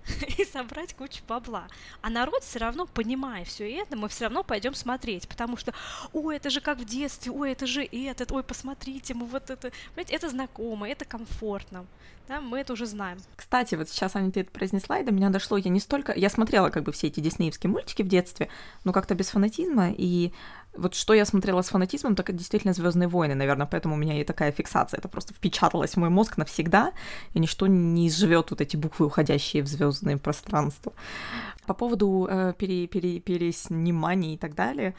[0.39, 1.69] и собрать кучу бабла.
[2.03, 5.73] А народ все равно, понимая все это, мы все равно пойдем смотреть, потому что,
[6.13, 9.73] ой, это же как в детстве, ой, это же этот, ой, посмотрите, мы вот это,
[9.95, 11.87] понимаете, это знакомо, это комфортно,
[12.29, 13.19] да, мы это уже знаем.
[13.37, 16.29] Кстати, вот сейчас, Аня, ты это произнесла, и до меня дошло, я не столько, я
[16.29, 18.49] смотрела как бы все эти диснеевские мультики в детстве,
[18.85, 20.33] но как-то без фанатизма, и
[20.79, 24.21] вот что я смотрела с фанатизмом, так это действительно Звездные войны, наверное, поэтому у меня
[24.21, 24.99] и такая фиксация.
[24.99, 26.93] Это просто впечаталось в мой мозг навсегда,
[27.35, 30.93] и ничто не изживет вот эти буквы, уходящие в звездное пространство.
[31.67, 34.95] По поводу э, пере, пере, пересниманий и так далее,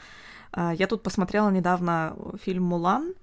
[0.52, 3.14] э, я тут посмотрела недавно фильм Мулан.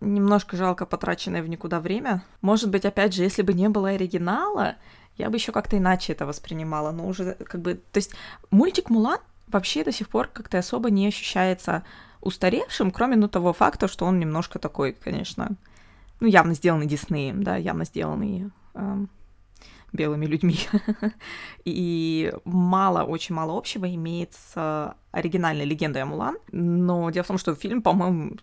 [0.00, 2.22] Немножко жалко потраченное в никуда время.
[2.42, 4.76] Может быть, опять же, если бы не было оригинала,
[5.16, 6.92] я бы еще как-то иначе это воспринимала.
[6.92, 7.74] Но уже как бы...
[7.74, 8.14] То есть
[8.50, 9.18] мультик Мулан
[9.52, 11.84] вообще до сих пор как-то особо не ощущается
[12.20, 15.56] устаревшим, кроме ну, того факта, что он немножко такой, конечно,
[16.20, 19.08] ну, явно сделанный Диснеем, да, явно сделанный эм,
[19.92, 20.58] белыми людьми.
[21.64, 26.36] И мало, очень мало общего имеет с оригинальной легендой о Мулан.
[26.52, 28.36] Но дело в том, что фильм, по-моему,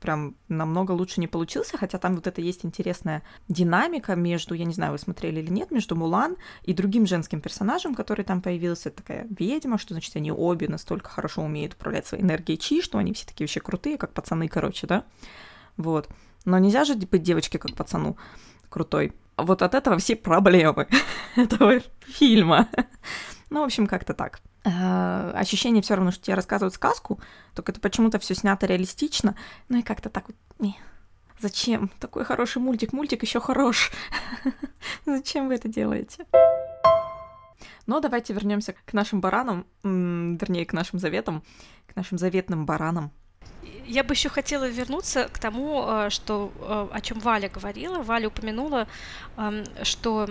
[0.00, 4.74] прям намного лучше не получился, хотя там вот это есть интересная динамика между, я не
[4.74, 9.26] знаю, вы смотрели или нет, между Мулан и другим женским персонажем, который там появился, такая
[9.30, 13.26] ведьма, что значит они обе настолько хорошо умеют управлять своей энергией чи, что они все
[13.26, 15.04] такие вообще крутые, как пацаны, короче, да,
[15.76, 16.08] вот.
[16.44, 18.16] Но нельзя же быть девочке как пацану
[18.68, 19.12] крутой.
[19.36, 20.88] Вот от этого все проблемы
[21.36, 22.68] этого фильма.
[23.50, 24.40] Ну, в общем, как-то так.
[24.66, 27.20] Э, ощущение все равно, что тебе рассказывают сказку,
[27.54, 29.36] только это почему-то все снято реалистично,
[29.68, 30.76] ну и как-то так вот, не.
[31.38, 31.88] Зачем?
[32.00, 33.92] Такой хороший мультик, мультик еще хорош.
[35.06, 36.26] Зачем вы это делаете?
[37.86, 41.44] Но давайте вернемся к нашим баранам, вернее, к нашим заветам,
[41.86, 43.12] к нашим заветным баранам.
[43.86, 48.02] Я бы еще хотела вернуться к тому, э, что, э, о чем Валя говорила.
[48.02, 48.88] Валя упомянула,
[49.36, 50.28] эм, что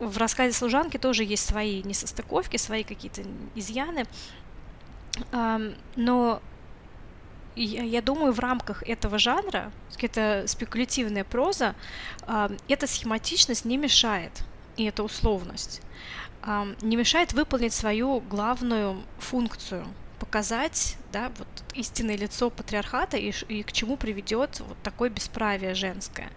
[0.00, 3.22] в рассказе служанки тоже есть свои несостыковки, свои какие-то
[3.54, 4.06] изъяны.
[5.96, 6.42] Но
[7.56, 11.74] я думаю, в рамках этого жанра, это спекулятивная проза,
[12.68, 14.44] эта схематичность не мешает,
[14.76, 15.82] и эта условность,
[16.80, 19.86] не мешает выполнить свою главную функцию
[20.18, 26.30] показать да, вот, истинное лицо патриархата и, и к чему приведет вот такое бесправие женское.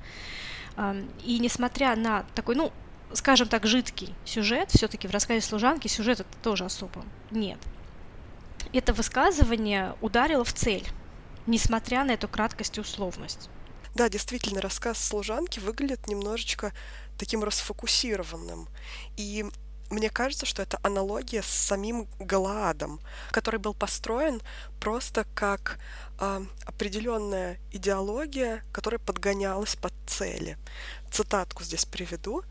[1.24, 2.74] И несмотря на такой, ну,
[3.14, 7.60] скажем так, жидкий сюжет, все-таки в рассказе служанки сюжет это тоже особо нет.
[8.72, 10.88] Это высказывание ударило в цель,
[11.46, 13.50] несмотря на эту краткость и условность.
[13.96, 16.74] Да, действительно, рассказ служанки выглядит немножечко
[17.18, 18.68] таким расфокусированным.
[19.18, 19.46] И
[19.92, 23.00] мне кажется, что это аналогия с самим Галаадом,
[23.30, 24.42] который был построен
[24.80, 25.78] просто как
[26.20, 30.58] э, определенная идеология, которая подгонялась под цели.
[31.12, 32.44] Цитатку здесь приведу.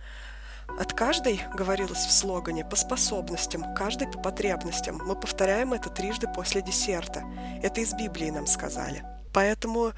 [0.78, 5.00] От каждой, говорилось в слогане, по способностям, каждой по потребностям.
[5.04, 7.22] Мы повторяем это трижды после десерта.
[7.62, 9.04] Это из Библии нам сказали.
[9.32, 9.92] Поэтому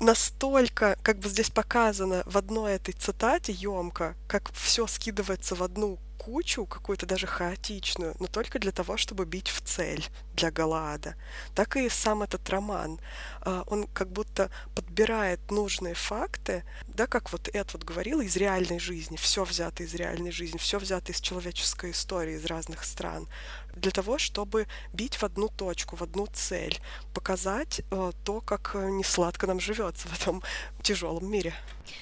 [0.00, 5.98] настолько, как бы здесь показано в одной этой цитате емко, как все скидывается в одну
[6.26, 10.04] кучу, какую-то даже хаотичную, но только для того, чтобы бить в цель
[10.34, 11.14] для Галаада.
[11.54, 12.98] Так и сам этот роман.
[13.42, 18.80] А, он как будто подбирает нужные факты, да, как вот Эд вот говорил, из реальной
[18.80, 23.28] жизни, все взято из реальной жизни, все взято из человеческой истории, из разных стран,
[23.76, 26.80] для того, чтобы бить в одну точку, в одну цель,
[27.14, 30.42] показать э, то, как несладко нам живется в этом
[30.82, 31.54] тяжелом мире.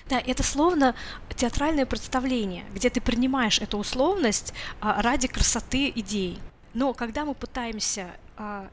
[0.09, 0.95] Да, это словно
[1.37, 6.39] театральное представление, где ты принимаешь эту условность а, ради красоты идей.
[6.73, 8.11] Но когда мы пытаемся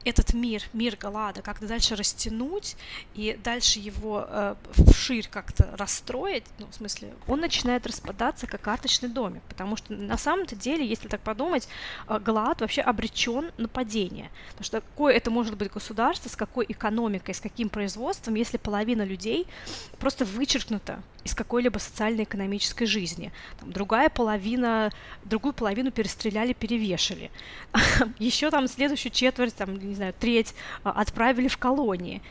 [0.03, 2.75] этот мир, мир Галада, как-то дальше растянуть
[3.13, 4.55] и дальше его э,
[4.91, 10.17] вширь как-то расстроить, ну, в смысле, он начинает распадаться как карточный домик, потому что на
[10.17, 11.67] самом-то деле, если так подумать,
[12.07, 14.31] э, Галад вообще обречен на падение.
[14.49, 19.03] Потому что какое это может быть государство, с какой экономикой, с каким производством, если половина
[19.03, 19.45] людей
[19.99, 23.31] просто вычеркнута из какой-либо социально-экономической жизни.
[23.59, 24.91] Там, другая половина,
[25.23, 27.29] другую половину перестреляли, перевешали.
[28.19, 32.21] Еще там следующую четверть четверть, там, не знаю, треть а, отправили в колонии.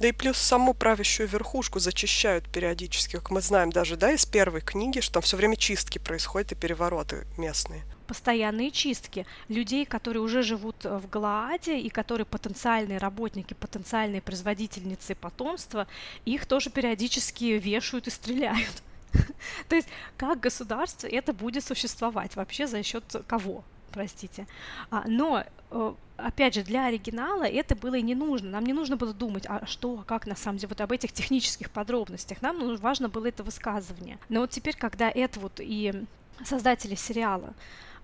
[0.00, 4.60] Да и плюс саму правящую верхушку зачищают периодически, как мы знаем даже, да, из первой
[4.60, 10.42] книги, что там все время чистки происходят и перевороты местные постоянные чистки людей, которые уже
[10.42, 15.86] живут в Галааде и которые потенциальные работники, потенциальные производительницы потомства,
[16.26, 18.82] их тоже периодически вешают и стреляют.
[19.68, 23.64] То есть как государство это будет существовать вообще за счет кого?
[23.92, 24.46] Простите.
[24.90, 28.50] А, но, э, опять же, для оригинала это было и не нужно.
[28.50, 31.70] Нам не нужно было думать, а что, как на самом деле, вот об этих технических
[31.70, 32.42] подробностях.
[32.42, 34.18] Нам важно было это высказывание.
[34.28, 36.04] Но вот теперь, когда это вот и
[36.44, 37.54] создатели сериала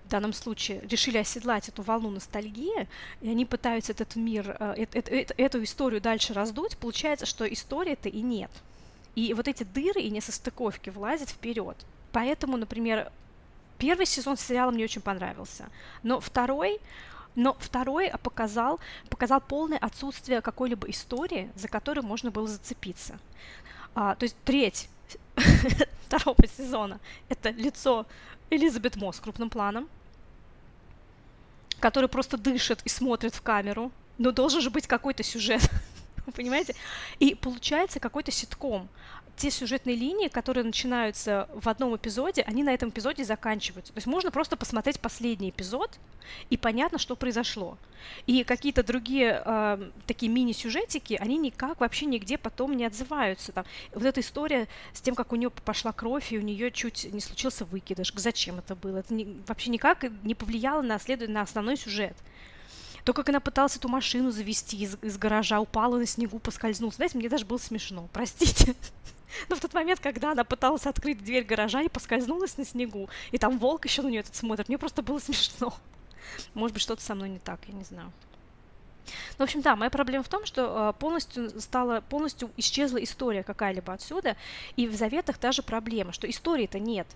[0.05, 2.87] в данном случае решили оседлать эту волну ностальгии,
[3.21, 8.09] и они пытаются этот мир, э, эту, эту, эту историю дальше раздуть, получается, что истории-то
[8.09, 8.51] и нет.
[9.15, 11.75] И вот эти дыры и несостыковки влазят вперед.
[12.11, 13.11] Поэтому, например,
[13.79, 15.69] Первый сезон сериала мне очень понравился,
[16.03, 16.79] но второй
[17.35, 23.17] но второй показал, показал полное отсутствие какой-либо истории, за которую можно было зацепиться.
[23.95, 24.89] А, то есть треть
[26.07, 26.99] второго сезона—
[27.29, 28.05] это лицо
[28.49, 29.87] Элизабет Мосс крупным планом,
[31.79, 35.61] который просто дышит и смотрит в камеру, но должен же быть какой-то сюжет,
[36.35, 36.75] понимаете?
[37.19, 38.89] И получается какой-то ситком
[39.39, 43.93] те сюжетные линии, которые начинаются в одном эпизоде, они на этом эпизоде заканчиваются.
[43.93, 45.97] То есть можно просто посмотреть последний эпизод,
[46.49, 47.77] и понятно, что произошло.
[48.27, 53.53] И какие-то другие э, такие мини-сюжетики, они никак вообще нигде потом не отзываются.
[53.53, 57.11] Там, вот эта история с тем, как у нее пошла кровь, и у нее чуть
[57.13, 58.11] не случился выкидыш.
[58.17, 58.97] Зачем это было?
[58.97, 61.27] Это не, вообще никак не повлияло на, след...
[61.29, 62.17] на основной сюжет.
[63.03, 66.95] То, как она пыталась эту машину завести из, из гаража, упала на снегу, поскользнулась.
[66.95, 68.75] Знаете, мне даже было смешно, простите.
[69.47, 73.37] Но в тот момент, когда она пыталась открыть дверь гаража и поскользнулась на снегу, и
[73.37, 75.73] там волк еще на нее этот смотрит, мне просто было смешно.
[76.53, 78.11] Может быть, что-то со мной не так, я не знаю.
[79.37, 83.43] Ну, в общем, да, моя проблема в том, что э, полностью стала, полностью исчезла история
[83.43, 84.37] какая-либо отсюда,
[84.75, 87.07] и в заветах даже проблема, что истории-то нет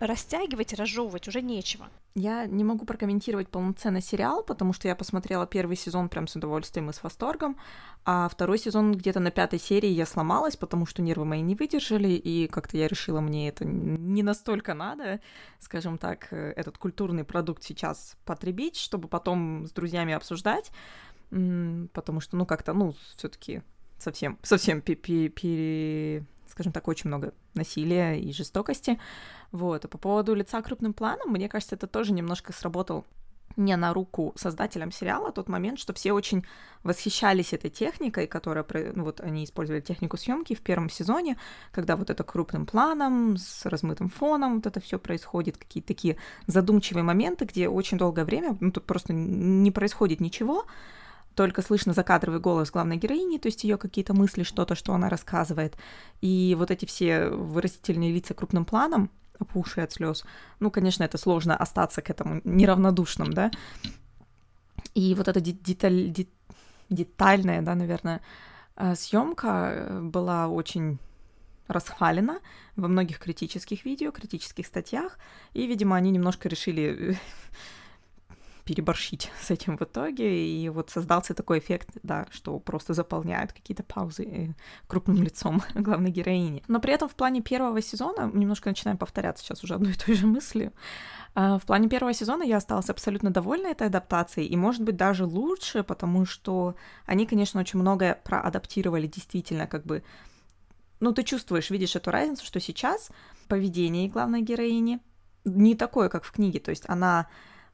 [0.00, 1.88] растягивать разжевывать уже нечего.
[2.14, 6.88] Я не могу прокомментировать полноценный сериал, потому что я посмотрела первый сезон прям с удовольствием
[6.88, 7.56] и с восторгом,
[8.04, 12.08] а второй сезон где-то на пятой серии я сломалась, потому что нервы мои не выдержали,
[12.08, 15.20] и как-то я решила, мне это не настолько надо,
[15.58, 20.70] скажем так, э, этот культурный продукт сейчас потребить, чтобы потом с друзьями обсуждать,
[21.28, 23.62] потому что, ну, как-то, ну, все таки
[23.98, 28.98] совсем, совсем пере, скажем так, очень много насилия и жестокости.
[29.52, 29.84] Вот.
[29.84, 33.04] А по поводу лица крупным планом, мне кажется, это тоже немножко сработал
[33.56, 36.44] не на руку создателям сериала тот момент, что все очень
[36.82, 41.36] восхищались этой техникой, которая, ну вот они использовали технику съемки в первом сезоне,
[41.72, 47.02] когда вот это крупным планом, с размытым фоном, вот это все происходит, какие-то такие задумчивые
[47.02, 50.64] моменты, где очень долгое время, ну тут просто не происходит ничего,
[51.34, 55.76] только слышно закадровый голос главной героини, то есть ее какие-то мысли, что-то, что она рассказывает.
[56.20, 60.24] И вот эти все выразительные лица крупным планом, опухшие от слез,
[60.58, 63.50] ну, конечно, это сложно остаться к этому неравнодушным, да.
[64.94, 66.12] И вот эта деталь,
[66.88, 68.20] детальная, да, наверное,
[68.76, 70.98] э, съемка была очень
[71.68, 72.40] расхвалена
[72.76, 75.18] во многих критических видео, критических статьях,
[75.54, 77.18] и, видимо, они немножко решили
[78.64, 83.82] переборщить с этим в итоге, и вот создался такой эффект, да, что просто заполняют какие-то
[83.82, 84.48] паузы э,
[84.86, 86.62] крупным лицом главной героини.
[86.68, 90.14] Но при этом в плане первого сезона, немножко начинаем повторяться сейчас уже одной и той
[90.14, 90.72] же мыслью,
[91.34, 95.24] а, в плане первого сезона я осталась абсолютно довольна этой адаптацией, и, может быть, даже
[95.24, 96.74] лучше, потому что
[97.06, 100.02] они, конечно, очень многое проадаптировали действительно как бы
[101.00, 103.10] ну, ты чувствуешь, видишь эту разницу, что сейчас
[103.48, 105.00] поведение главной героини
[105.44, 106.60] не такое, как в книге.
[106.60, 107.26] То есть она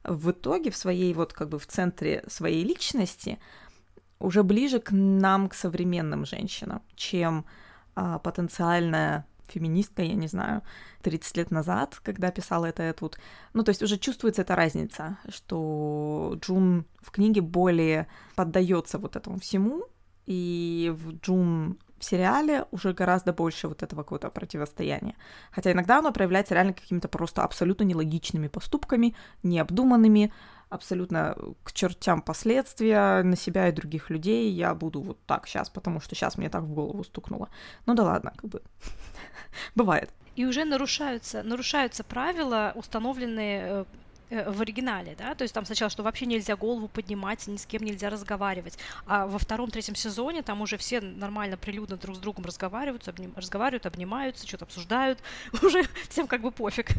[0.07, 3.39] в итоге в своей, вот как бы в центре своей личности
[4.19, 7.45] уже ближе к нам, к современным женщинам, чем
[7.95, 10.61] а, потенциальная феминистка, я не знаю,
[11.03, 13.17] 30 лет назад, когда писала это я тут.
[13.53, 19.39] Ну, то есть уже чувствуется эта разница, что Джун в книге более поддается вот этому
[19.39, 19.85] всему,
[20.25, 25.15] и в Джун в сериале уже гораздо больше вот этого какого-то противостояния.
[25.51, 30.31] Хотя иногда оно проявляется реально какими-то просто абсолютно нелогичными поступками, необдуманными,
[30.69, 34.51] абсолютно к чертям последствия на себя и других людей.
[34.51, 37.49] Я буду вот так сейчас, потому что сейчас мне так в голову стукнуло.
[37.85, 38.61] Ну да ладно, как бы
[39.75, 40.09] бывает.
[40.35, 43.85] И уже нарушаются, нарушаются правила, установленные э, Э,
[44.29, 47.83] в оригинале, да, то есть там сначала, что вообще нельзя голову поднимать, ни с кем
[47.83, 53.07] нельзя разговаривать, а во втором-третьем сезоне там уже все нормально, прилюдно друг с другом разговаривают,
[53.07, 55.19] обним, разговаривают, обнимаются, что-то обсуждают,
[55.63, 56.91] уже всем как бы пофиг.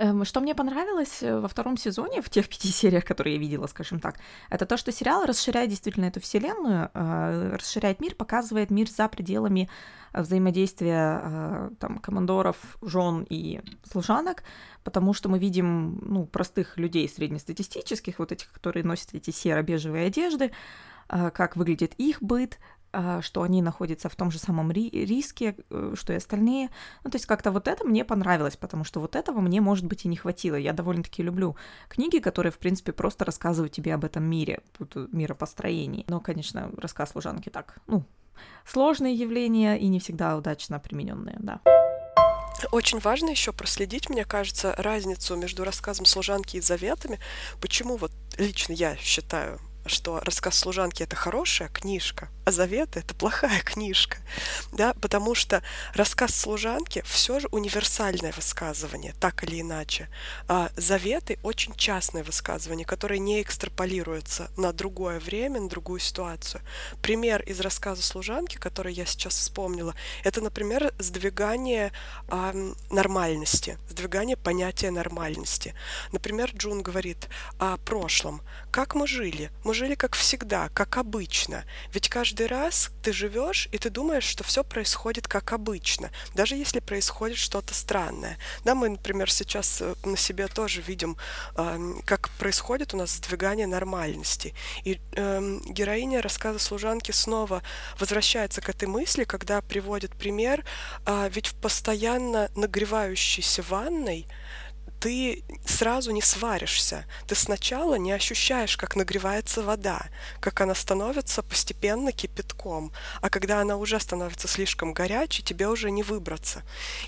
[0.00, 3.66] Эм, что мне понравилось э, во втором сезоне, в тех пяти сериях, которые я видела,
[3.66, 4.16] скажем так,
[4.48, 9.68] это то, что сериал расширяет действительно эту вселенную, э, расширяет мир, показывает мир за пределами
[10.14, 13.60] взаимодействия э, там, командоров, жен и
[13.92, 14.42] служанок,
[14.84, 20.50] потому что мы видим ну, простых людей среднестатистических, вот этих, которые носят эти серо-бежевые одежды,
[21.08, 22.58] как выглядит их быт,
[23.20, 25.54] что они находятся в том же самом ри- риске,
[25.94, 26.70] что и остальные.
[27.04, 30.04] Ну, то есть как-то вот это мне понравилось, потому что вот этого мне, может быть,
[30.04, 30.56] и не хватило.
[30.56, 31.56] Я довольно-таки люблю
[31.88, 34.60] книги, которые, в принципе, просто рассказывают тебе об этом мире,
[35.12, 36.04] миропостроении.
[36.08, 38.04] Но, конечно, рассказ служанки так, ну,
[38.66, 41.60] сложные явления и не всегда удачно примененные, да.
[42.72, 47.18] Очень важно еще проследить, мне кажется, разницу между рассказом служанки и заветами.
[47.60, 53.60] Почему вот лично я считаю что рассказ служанки это хорошая книжка, а заветы это плохая
[53.60, 54.18] книжка,
[54.72, 55.62] да, потому что
[55.94, 60.08] рассказ служанки все же универсальное высказывание, так или иначе.
[60.48, 66.62] А заветы очень частные высказывания, которые не экстраполируются на другое время, на другую ситуацию.
[67.02, 71.92] Пример из рассказа служанки, который я сейчас вспомнила, это, например, сдвигание
[72.28, 72.54] а,
[72.90, 75.74] нормальности, сдвигание понятия нормальности.
[76.12, 77.28] Например, Джун говорит
[77.58, 78.42] о прошлом.
[78.70, 79.50] Как мы жили?
[79.64, 81.64] Мы жили как всегда, как обычно.
[81.92, 86.80] Ведь каждый раз ты живешь, и ты думаешь, что все происходит как обычно, даже если
[86.80, 88.38] происходит что-то странное.
[88.64, 91.16] Да, мы, например, сейчас э, на себе тоже видим,
[92.04, 94.54] как происходит у нас сдвигание нормальности.
[94.84, 97.62] И э, героиня рассказа служанки снова
[97.98, 100.64] возвращается к этой мысли, когда приводит пример,
[101.06, 104.26] э, ведь в постоянно нагревающейся ванной
[105.00, 107.06] ты сразу не сваришься.
[107.26, 110.06] Ты сначала не ощущаешь, как нагревается вода,
[110.40, 112.92] как она становится постепенно кипятком.
[113.22, 116.62] А когда она уже становится слишком горячей, тебе уже не выбраться.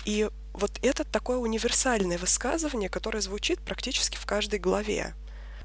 [0.05, 5.13] И вот это такое универсальное высказывание, которое звучит практически в каждой главе.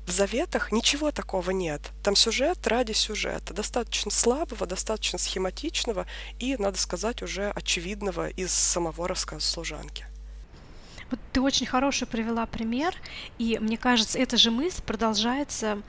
[0.06, 1.82] В заветах ничего такого нет.
[2.02, 6.06] Там сюжет ради сюжета, достаточно слабого, достаточно схематичного
[6.38, 10.07] и, надо сказать, уже очевидного из самого рассказа служанки.
[11.10, 12.94] Вот ты очень хороший привела пример,
[13.38, 15.82] и мне кажется, эта же мысль продолжается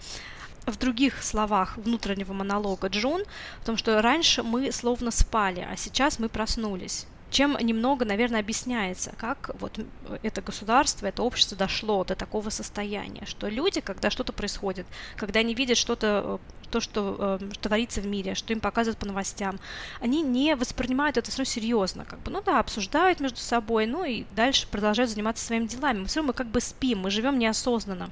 [0.65, 3.23] в других словах внутреннего монолога Джун,
[3.61, 9.13] в том, что раньше мы словно спали, а сейчас мы проснулись чем немного, наверное, объясняется,
[9.17, 9.79] как вот
[10.23, 15.53] это государство, это общество дошло до такого состояния, что люди, когда что-то происходит, когда они
[15.53, 19.59] видят что-то, э, то, что, э, творится в мире, что им показывают по новостям,
[20.01, 24.25] они не воспринимают это все серьезно, как бы, ну да, обсуждают между собой, ну и
[24.35, 26.05] дальше продолжают заниматься своими делами.
[26.05, 28.09] Все мы как бы спим, мы живем неосознанно.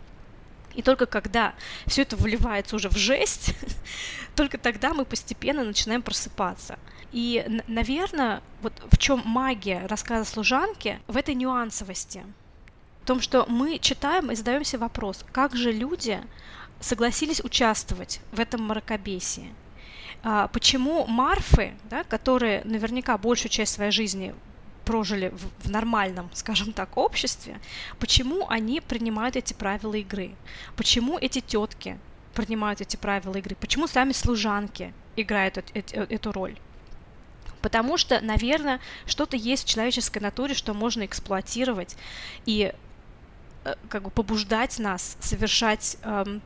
[0.76, 1.56] И только когда
[1.88, 3.56] все это выливается уже в жесть,
[4.36, 6.78] только тогда мы постепенно начинаем просыпаться.
[7.12, 12.24] И, наверное, вот в чем магия рассказа служанки, в этой нюансовости.
[13.04, 16.20] В том, что мы читаем и задаемся вопрос, как же люди
[16.80, 19.54] согласились участвовать в этом мракобесии.
[20.24, 24.36] А, почему Марфы, да, которые наверняка большую часть своей жизни
[24.84, 27.60] прожили в, в нормальном, скажем так, обществе,
[28.00, 30.32] почему они принимают эти правила игры?
[30.76, 31.98] Почему эти тетки
[32.34, 33.56] принимают эти правила игры?
[33.60, 36.58] Почему сами служанки играют эту, эту роль?
[37.62, 41.96] Потому что, наверное, что-то есть в человеческой натуре, что можно эксплуатировать
[42.46, 42.74] и
[43.64, 46.42] э, как бы побуждать нас совершать, эм,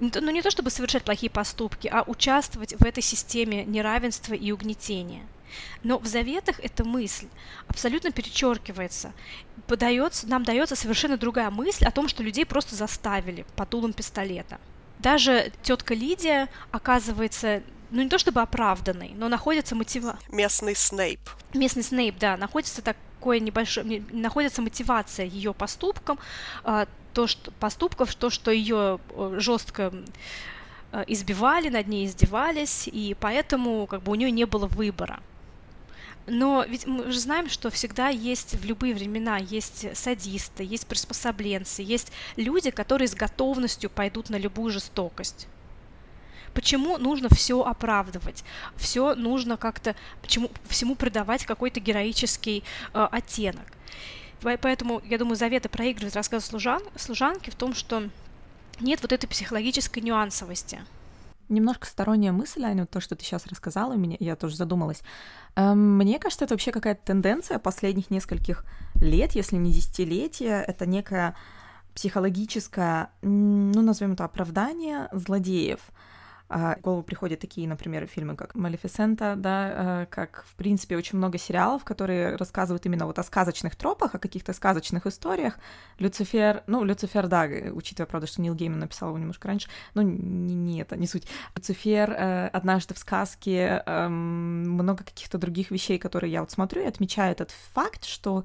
[0.00, 5.26] ну не то чтобы совершать плохие поступки, а участвовать в этой системе неравенства и угнетения.
[5.82, 7.28] Но в заветах эта мысль
[7.68, 9.12] абсолютно перечеркивается.
[9.66, 14.58] Подается, нам дается совершенно другая мысль о том, что людей просто заставили по дулам пистолета.
[14.98, 17.62] даже тетка Лидия оказывается
[17.94, 20.18] ну не то чтобы оправданной, но находится мотива...
[20.28, 21.20] Местный Снейп.
[21.54, 26.18] Местный Снейп, да, находится такое небольшое, находится мотивация ее поступкам,
[26.64, 29.92] а, то, что поступков, то, что ее э, жестко
[30.90, 35.20] э, избивали, над ней издевались, и поэтому как бы у нее не было выбора.
[36.26, 41.82] Но ведь мы же знаем, что всегда есть в любые времена есть садисты, есть приспособленцы,
[41.82, 45.46] есть люди, которые с готовностью пойдут на любую жестокость.
[46.54, 48.44] Почему нужно все оправдывать?
[48.76, 52.62] Все нужно как-то, почему всему придавать какой-то героический
[52.94, 53.66] э, оттенок?
[54.40, 58.08] Поэтому, я думаю, Завета проигрывает рассказ служан, служанки в том, что
[58.80, 60.80] нет вот этой психологической нюансовости.
[61.48, 65.02] Немножко сторонняя мысль, Аня, то, что ты сейчас рассказала, меня, я тоже задумалась.
[65.56, 68.64] Эм, мне кажется, это вообще какая-то тенденция последних нескольких
[68.96, 70.62] лет, если не десятилетия.
[70.66, 71.34] Это некое
[71.94, 75.80] психологическое, ну, назовем это оправдание злодеев—
[76.48, 81.38] в голову приходят такие, например, фильмы, как «Малефисента», да, э, как, в принципе, очень много
[81.38, 85.58] сериалов, которые рассказывают именно вот о сказочных тропах, о каких-то сказочных историях.
[85.98, 90.54] Люцифер, ну, Люцифер, да, учитывая, правда, что Нил Гейман написал его немножко раньше, но не,
[90.54, 91.26] не это, не суть.
[91.56, 96.86] Люцифер, э, «Однажды в сказке», э, много каких-то других вещей, которые я вот смотрю и
[96.86, 98.44] отмечаю этот факт, что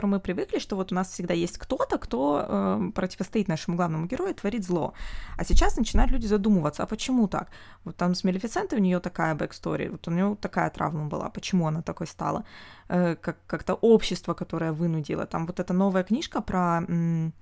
[0.00, 4.06] которому мы привыкли, что вот у нас всегда есть кто-то, кто э, противостоит нашему главному
[4.06, 4.92] герою, творит зло.
[5.36, 7.48] А сейчас начинают люди задумываться, а почему так?
[7.84, 11.66] Вот там с Малефисентой у нее такая backstory, вот у нее такая травма была, почему
[11.66, 12.44] она такой стала?
[12.88, 15.26] Э, как, как-то общество, которое вынудило.
[15.26, 17.32] Там вот эта новая книжка про м-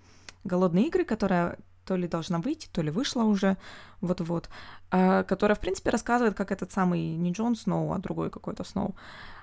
[0.44, 3.56] голодные игры, которая то ли должна выйти, то ли вышла уже,
[4.00, 4.48] вот-вот,
[4.90, 8.94] э, которая, в принципе, рассказывает, как этот самый не Джон Сноу, а другой какой-то Сноу,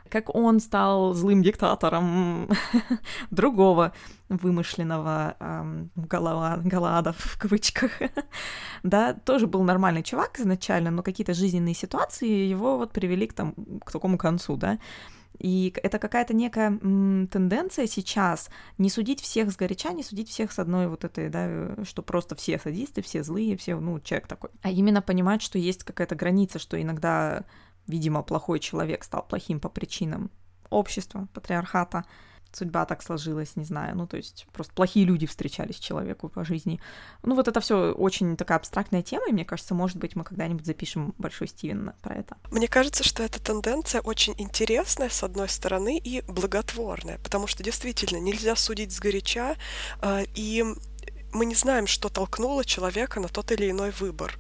[0.09, 2.49] как он стал злым диктатором
[3.31, 3.93] другого
[4.29, 7.91] вымышленного эм, Галада в кавычках.
[8.83, 13.53] да, тоже был нормальный чувак изначально, но какие-то жизненные ситуации его вот привели к, там,
[13.83, 14.79] к такому концу, да.
[15.39, 20.51] И это какая-то некая м, тенденция сейчас не судить всех с горяча, не судить всех
[20.51, 24.49] с одной вот этой, да, что просто все садисты, все злые, все, ну, человек такой.
[24.61, 27.43] А именно понимать, что есть какая-то граница, что иногда
[27.87, 30.31] видимо, плохой человек стал плохим по причинам
[30.69, 32.05] общества, патриархата.
[32.51, 33.97] Судьба так сложилась, не знаю.
[33.97, 36.79] Ну, то есть просто плохие люди встречались человеку по жизни.
[37.21, 40.65] Ну, вот это все очень такая абстрактная тема, и мне кажется, может быть, мы когда-нибудь
[40.65, 42.37] запишем большой Стивен про это.
[42.51, 48.19] Мне кажется, что эта тенденция очень интересная, с одной стороны, и благотворная, потому что действительно
[48.19, 49.57] нельзя судить сгоряча,
[49.99, 50.63] а, и
[51.33, 54.39] мы не знаем, что толкнуло человека на тот или иной выбор.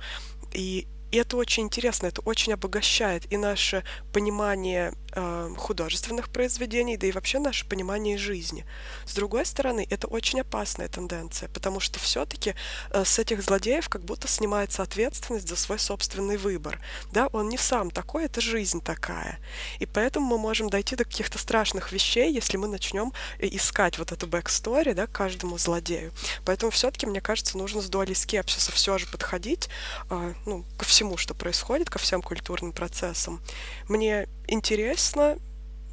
[0.53, 7.07] И и это очень интересно, это очень обогащает и наше понимание э, художественных произведений, да
[7.07, 8.65] и вообще наше понимание жизни.
[9.05, 12.53] С другой стороны, это очень опасная тенденция, потому что все-таки
[12.91, 16.81] э, с этих злодеев как будто снимается ответственность за свой собственный выбор.
[17.13, 19.39] Да, он не сам такой, это жизнь такая.
[19.79, 24.11] И поэтому мы можем дойти до каких-то страшных вещей, если мы начнем э, искать вот
[24.11, 26.11] эту backstory, да, каждому злодею.
[26.43, 29.69] Поэтому все-таки, мне кажется, нужно с долей скепсиса все же подходить,
[30.09, 33.39] э, ну, ко всему всему, что происходит, ко всем культурным процессам.
[33.87, 35.37] Мне интересна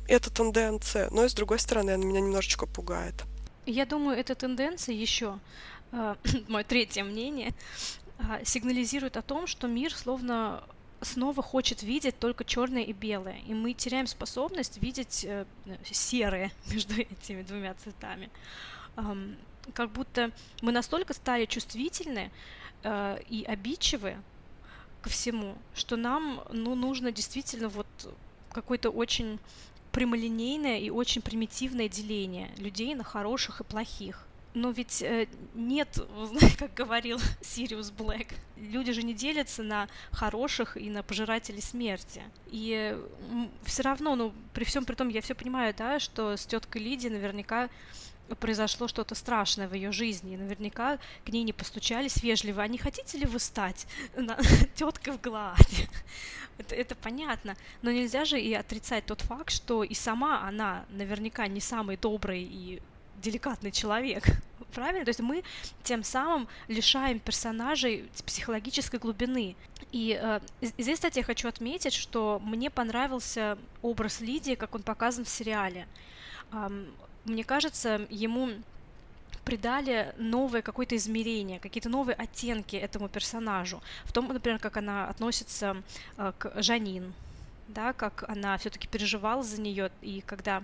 [0.09, 3.15] эта тенденция, но и с другой стороны, она меня немножечко пугает.
[3.67, 5.39] Я думаю, эта тенденция еще,
[5.93, 6.15] э,
[6.49, 7.53] мое третье мнение,
[8.19, 10.65] э, сигнализирует о том, что мир словно
[11.03, 15.45] снова хочет видеть только черное и белое, и мы теряем способность видеть э,
[15.85, 18.31] серое между этими двумя цветами.
[18.97, 19.37] Эм,
[19.75, 20.31] как будто
[20.63, 22.31] мы настолько стали чувствительны
[22.83, 24.17] э, и обидчивы
[25.03, 27.87] ко всему, что нам ну, нужно действительно вот
[28.53, 29.39] какое-то очень
[29.91, 34.27] прямолинейное и очень примитивное деление людей на хороших и плохих.
[34.55, 35.99] Но ведь э, нет,
[36.59, 42.23] как говорил Сириус Блэк, люди же не делятся на хороших и на пожирателей смерти.
[42.49, 42.99] И
[43.65, 47.13] все равно, ну, при всем при том, я все понимаю, да, что с теткой Лидией
[47.13, 47.71] наверняка
[48.35, 52.79] произошло что-то страшное в ее жизни, и наверняка к ней не постучались вежливо, а не
[52.79, 53.87] хотите ли вы стать
[54.75, 55.89] теткой в Гладе?
[56.59, 61.47] это, это понятно, но нельзя же и отрицать тот факт, что и сама она наверняка
[61.47, 62.83] не самый добрый и
[63.23, 64.25] деликатный человек,
[64.75, 65.05] правильно?
[65.05, 65.45] То есть мы
[65.83, 69.57] тем самым лишаем персонажей психологической глубины.
[69.93, 75.25] И э, здесь, кстати, я хочу отметить, что мне понравился образ Лидии, как он показан
[75.25, 75.87] в сериале
[77.25, 78.51] мне кажется, ему
[79.45, 83.83] придали новое какое-то измерение, какие-то новые оттенки этому персонажу.
[84.05, 85.83] В том, например, как она относится
[86.17, 87.13] э, к Жанин,
[87.69, 90.63] да, как она все-таки переживала за нее, и когда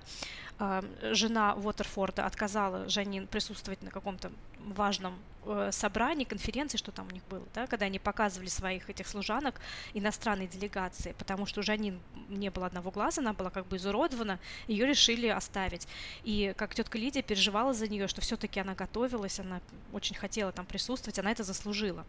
[0.58, 0.82] э,
[1.12, 7.22] жена Уотерфорда отказала Жанин присутствовать на каком-то важном э, собрании, конференции, что там у них
[7.30, 9.60] было, да, когда они показывали своих этих служанок
[9.94, 14.38] иностранной делегации, потому что у Жанин не было одного глаза, она была как бы изуродована,
[14.66, 15.88] ее решили оставить.
[16.24, 19.60] И как тетка Лидия переживала за нее, что все-таки она готовилась, она
[19.92, 22.04] очень хотела там присутствовать, она это заслужила.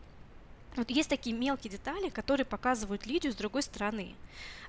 [0.76, 4.16] Вот есть такие мелкие детали, которые показывают Лидию с другой стороны.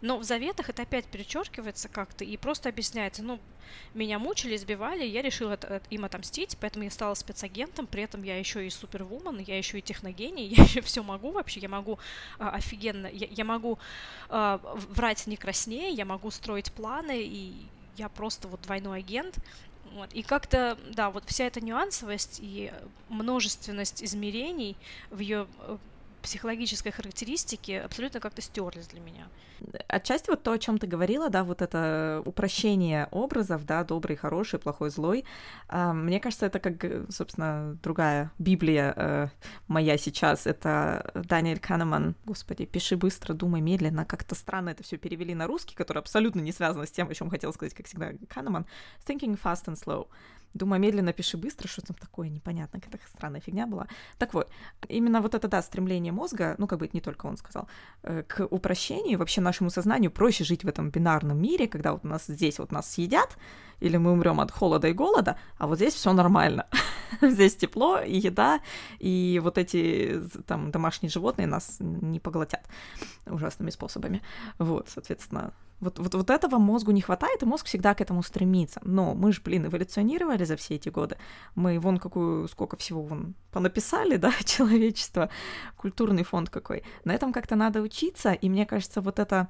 [0.00, 3.38] Но в заветах это опять перечеркивается как-то и просто объясняется, ну,
[3.94, 5.58] меня мучили, избивали, я решила
[5.90, 9.82] им отомстить, поэтому я стала спецагентом, при этом я еще и супервумен, я еще и
[9.82, 11.98] техногений, я еще все могу вообще, я могу
[12.38, 13.78] а, офигенно, я, я могу
[14.30, 19.36] а, врать не краснее, я могу строить планы, и я просто вот двойной агент,
[19.92, 20.12] вот.
[20.12, 22.72] И как-то, да, вот вся эта нюансовость и
[23.08, 24.76] множественность измерений
[25.10, 25.48] в ее
[26.22, 29.28] психологической характеристики абсолютно как-то стерлись для меня.
[29.88, 34.58] Отчасти вот то, о чем ты говорила, да, вот это упрощение образов, да, добрый, хороший,
[34.58, 35.24] плохой, злой.
[35.68, 39.28] А, мне кажется, это как, собственно, другая Библия э,
[39.68, 40.46] моя сейчас.
[40.46, 42.14] Это Даниэль Канеман.
[42.24, 44.04] Господи, пиши быстро, думай медленно.
[44.04, 47.28] Как-то странно это все перевели на русский, который абсолютно не связано с тем, о чем
[47.28, 48.66] хотел сказать, как всегда, Канеман.
[49.06, 50.08] Thinking fast and slow.
[50.54, 53.86] Думаю, медленно пиши быстро, что там такое непонятно, какая странная фигня была.
[54.18, 54.50] Так вот,
[54.88, 57.68] именно вот это, да, стремление мозга, ну, как бы это не только он сказал,
[58.02, 62.24] э, к упрощению, вообще нашему сознанию проще жить в этом бинарном мире, когда вот нас
[62.26, 63.36] здесь вот нас съедят,
[63.78, 66.66] или мы умрем от холода и голода, а вот здесь все нормально.
[67.22, 68.60] здесь тепло и еда,
[68.98, 72.66] и вот эти там домашние животные нас не поглотят
[73.26, 74.22] ужасными способами.
[74.58, 78.80] Вот, соответственно, вот, вот, вот этого мозгу не хватает, и мозг всегда к этому стремится.
[78.84, 81.16] Но мы же, блин, эволюционировали за все эти годы.
[81.54, 85.30] Мы вон какую, сколько всего вон понаписали, да, человечество,
[85.76, 86.82] культурный фонд какой.
[87.04, 89.48] На этом как-то надо учиться, и мне кажется, вот эта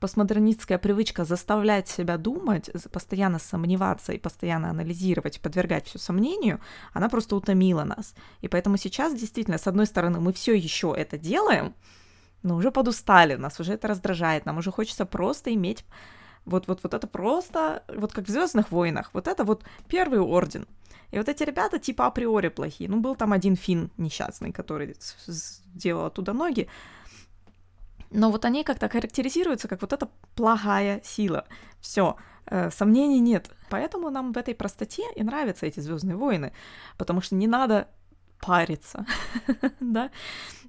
[0.00, 6.60] постмодернистская привычка заставлять себя думать, постоянно сомневаться и постоянно анализировать, подвергать все сомнению,
[6.92, 8.14] она просто утомила нас.
[8.42, 11.74] И поэтому сейчас действительно, с одной стороны, мы все еще это делаем,
[12.44, 15.84] но уже подустали, нас уже это раздражает, нам уже хочется просто иметь
[16.44, 20.66] вот, вот, вот это просто, вот как в Звездных войнах, вот это вот первый орден.
[21.10, 22.90] И вот эти ребята типа априори плохие.
[22.90, 26.68] Ну, был там один фин несчастный, который сделал оттуда ноги.
[28.10, 31.46] Но вот они как-то характеризуются как вот эта плохая сила.
[31.80, 32.16] Все,
[32.46, 33.50] э, сомнений нет.
[33.70, 36.52] Поэтому нам в этой простоте и нравятся эти Звездные войны,
[36.98, 37.88] потому что не надо
[38.46, 39.06] париться,
[39.80, 40.10] да,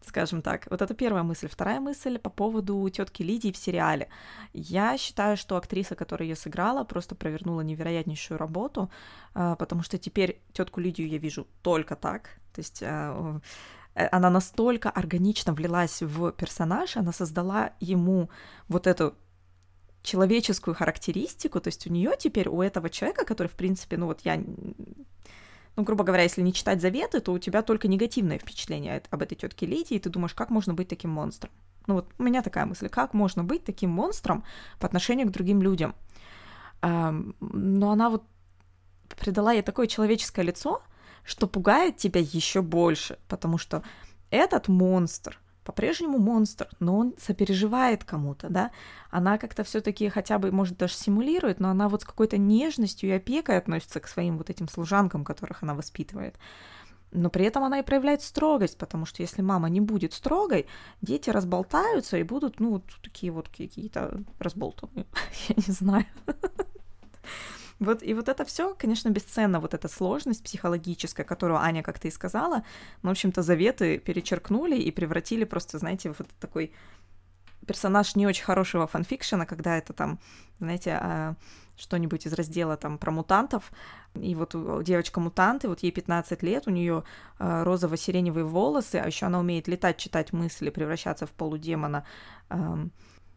[0.05, 0.67] скажем так.
[0.69, 1.47] Вот это первая мысль.
[1.47, 4.07] Вторая мысль по поводу тетки Лидии в сериале.
[4.53, 8.89] Я считаю, что актриса, которая ее сыграла, просто провернула невероятнейшую работу,
[9.34, 12.30] а, потому что теперь тетку Лидию я вижу только так.
[12.53, 13.39] То есть а,
[13.95, 18.30] э, она настолько органично влилась в персонаж, она создала ему
[18.67, 19.15] вот эту
[20.01, 24.21] человеческую характеристику, то есть у нее теперь, у этого человека, который, в принципе, ну вот
[24.21, 24.41] я
[25.76, 29.36] ну, грубо говоря, если не читать заветы, то у тебя только негативное впечатление об этой
[29.36, 31.51] тетке Лидии, и ты думаешь, как можно быть таким монстром?
[31.88, 34.43] Ну вот у меня такая мысль, как можно быть таким монстром
[34.80, 35.93] по отношению к другим людям?
[36.82, 38.23] Но она вот
[39.19, 40.82] придала ей такое человеческое лицо,
[41.23, 43.84] что пугает тебя еще больше, потому что
[44.30, 48.72] этот монстр, по-прежнему монстр, но он сопереживает кому-то, да.
[49.09, 53.13] Она как-то все-таки хотя бы, может, даже симулирует, но она вот с какой-то нежностью и
[53.13, 56.36] опекой относится к своим вот этим служанкам, которых она воспитывает.
[57.11, 60.68] Но при этом она и проявляет строгость, потому что если мама не будет строгой,
[61.01, 65.07] дети разболтаются и будут, ну, вот такие вот какие-то разболтанные,
[65.49, 66.05] я не знаю.
[67.80, 72.07] Вот, и вот это все, конечно, бесценно, вот эта сложность психологическая, которую Аня, как ты
[72.07, 72.63] и сказала,
[73.01, 76.71] ну, в общем-то, заветы перечеркнули и превратили просто, знаете, вот такой
[77.67, 80.19] персонаж не очень хорошего фанфикшена, когда это там,
[80.59, 81.36] знаете, а,
[81.78, 83.71] что-нибудь из раздела там про мутантов,
[84.13, 87.03] и вот девочка-мутант, и вот ей 15 лет, у нее
[87.38, 92.05] а, розово-сиреневые волосы, а еще она умеет летать, читать мысли, превращаться в полудемона,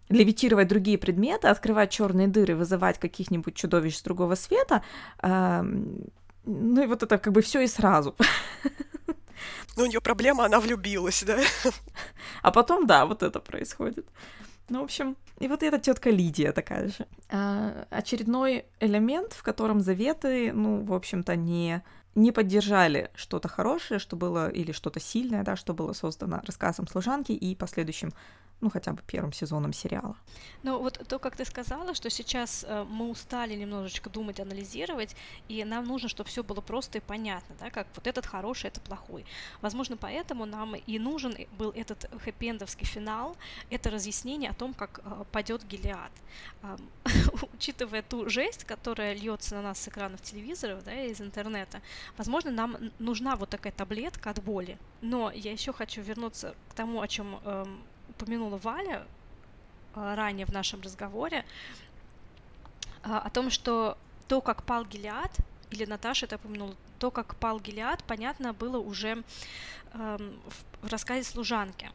[0.09, 4.83] левитировать другие предметы, открывать черные дыры, вызывать каких-нибудь чудовищ с другого света.
[5.23, 5.63] Э,
[6.45, 8.15] ну и вот это как бы все и сразу.
[9.77, 11.39] Ну, у нее проблема, она влюбилась, да?
[12.43, 14.09] А потом, да, вот это происходит.
[14.69, 17.07] Ну, в общем, и вот эта тетка Лидия такая же.
[17.31, 21.83] А, очередной элемент, в котором заветы, ну, в общем-то, не
[22.15, 27.31] не поддержали что-то хорошее, что было, или что-то сильное, да, что было создано рассказом служанки
[27.33, 28.13] и последующим
[28.61, 30.17] ну, хотя бы первым сезоном сериала.
[30.65, 35.15] Ну, вот то, как ты сказала, что сейчас э, мы устали немножечко думать, анализировать,
[35.49, 38.81] и нам нужно, чтобы все было просто и понятно, да, как вот этот хороший, это
[38.81, 39.25] плохой.
[39.61, 42.49] Возможно, поэтому нам и нужен был этот хэппи
[42.85, 43.37] финал,
[43.71, 46.11] это разъяснение о том, как э, пойдет Гелиад.
[47.53, 51.81] Учитывая ту жесть, которая льется на нас с экранов телевизоров, да, из интернета,
[52.17, 54.79] возможно, нам нужна вот такая таблетка от боли.
[55.01, 57.83] Но я еще хочу вернуться к тому, о чем эм,
[58.19, 59.07] упомянула Валя
[59.95, 61.45] а, ранее в нашем разговоре,
[63.03, 63.97] а, о том, что
[64.27, 65.37] то, как пал Гелиад,
[65.71, 69.23] или Наташа это упомянула, то, как пал Гелиад, понятно было уже
[69.93, 70.41] эм,
[70.83, 71.91] в рассказе служанки.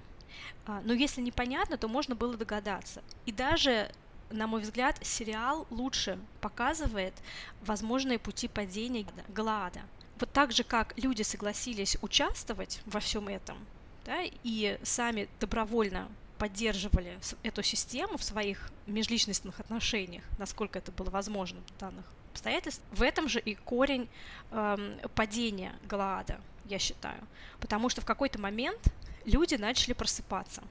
[0.66, 3.04] А, но если непонятно, то можно было догадаться.
[3.26, 3.92] И даже,
[4.30, 7.14] на мой взгляд, сериал лучше показывает
[7.62, 9.82] возможные пути падения Галаада.
[10.20, 13.58] Вот так же, как люди согласились участвовать во всем этом,
[14.06, 21.62] да, и сами добровольно поддерживали эту систему в своих межличностных отношениях, насколько это было возможно
[21.62, 22.86] в данных обстоятельствах.
[22.92, 24.10] В этом же и корень
[24.52, 27.22] эм, падения Галаада, я считаю.
[27.60, 28.82] Потому что в какой-то момент
[29.26, 30.64] люди начали просыпаться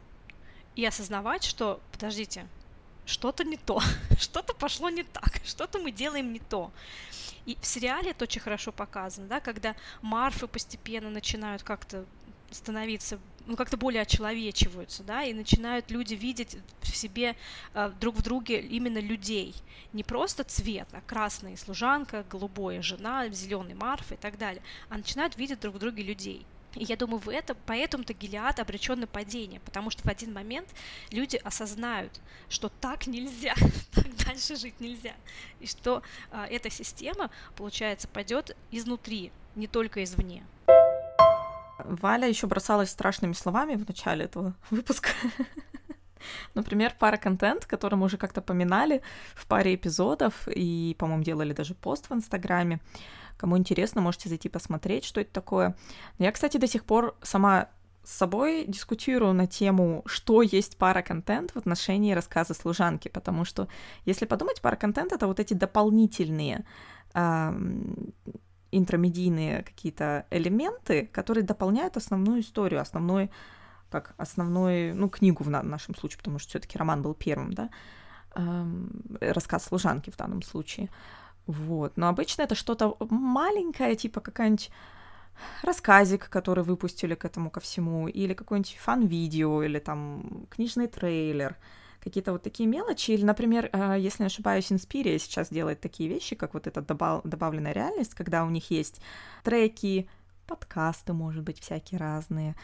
[0.76, 2.46] и осознавать, что, подождите,
[3.06, 3.80] что-то не то,
[4.18, 6.70] что-то пошло не так, что-то мы делаем не то.
[7.46, 12.04] И в сериале это очень хорошо показано, да, когда марфы постепенно начинают как-то
[12.53, 17.36] становиться ну, как-то более очеловечиваются, да, и начинают люди видеть в себе
[17.74, 19.55] э, друг в друге именно людей.
[19.92, 25.36] Не просто цвет, а красная служанка, голубая жена, зеленый марф и так далее, а начинают
[25.36, 26.46] видеть друг в друге людей.
[26.74, 30.68] И я думаю, в этом, поэтому-то Гелиад обречен на падение, потому что в один момент
[31.11, 33.55] люди осознают, что так нельзя,
[33.92, 35.14] так дальше жить нельзя,
[35.61, 40.44] и что э, эта система, получается, пойдет изнутри, не только извне.
[41.84, 45.10] Валя еще бросалась страшными словами в начале этого выпуска.
[46.54, 49.02] Например, пара контент, который мы уже как-то поминали
[49.34, 52.80] в паре эпизодов, и, по-моему, делали даже пост в Инстаграме.
[53.36, 55.76] Кому интересно, можете зайти посмотреть, что это такое.
[56.18, 57.68] Я, кстати, до сих пор сама
[58.04, 63.68] с собой дискутирую на тему, что есть пара-контент в отношении рассказа служанки, потому что,
[64.04, 66.64] если подумать, пара-контент— это вот эти дополнительные
[68.72, 73.30] интромедийные какие-то элементы, которые дополняют основную историю, основной,
[73.90, 77.70] как основной, ну, книгу в на- нашем случае, потому что все-таки роман был первым, да,
[78.34, 80.88] эм, рассказ служанки в данном случае.
[81.46, 81.96] Вот.
[81.96, 84.70] Но обычно это что-то маленькое, типа какая-нибудь
[85.62, 91.56] рассказик, который выпустили к этому ко всему, или какой-нибудь фан-видео, или там книжный трейлер—
[92.03, 93.12] какие-то вот такие мелочи.
[93.12, 97.22] Или, например, э, если не ошибаюсь, Inspiria сейчас делает такие вещи, как вот эта добав-
[97.24, 99.00] добавленная реальность, когда у них есть
[99.44, 100.09] треки,
[100.46, 102.55] подкасты, может быть, всякие разные,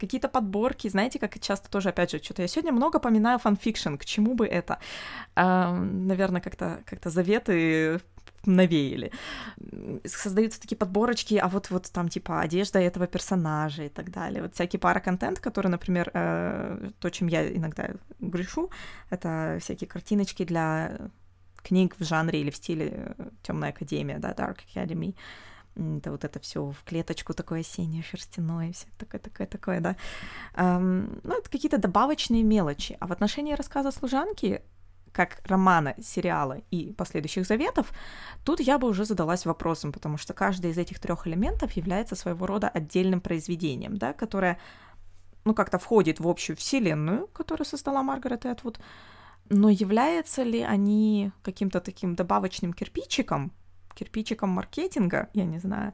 [0.00, 4.04] какие-то подборки, знаете, как часто тоже, опять же, что-то я сегодня много поминаю fanfiction, к
[4.04, 4.78] чему бы это?
[5.36, 8.00] Наверное, как-то как заветы
[8.46, 9.12] навеяли.
[10.04, 14.42] Создаются такие подборочки, а вот вот там типа одежда этого персонажа и так далее.
[14.42, 17.90] Вот всякий пара-контент, который, например, э, то, чем я иногда
[18.20, 18.70] грешу,
[19.10, 21.10] это всякие картиночки для
[21.62, 25.14] книг в жанре или в стиле э, Темная Академия, да, Dark Academy.
[25.78, 29.96] Это вот это все в клеточку такое синее, шерстяное, все такое, такое, такое, да.
[30.54, 32.96] Um, ну, это какие-то добавочные мелочи.
[33.00, 34.62] А в отношении рассказа служанки
[35.12, 37.92] как романа, сериала и последующих заветов,
[38.44, 42.46] тут я бы уже задалась вопросом, потому что каждый из этих трех элементов является своего
[42.46, 44.58] рода отдельным произведением, да, которое,
[45.44, 48.80] ну, как-то входит в общую вселенную, которую создала Маргарет Этвуд,
[49.48, 53.52] но являются ли они каким-то таким добавочным кирпичиком,
[53.98, 55.92] кирпичиком маркетинга, я не знаю,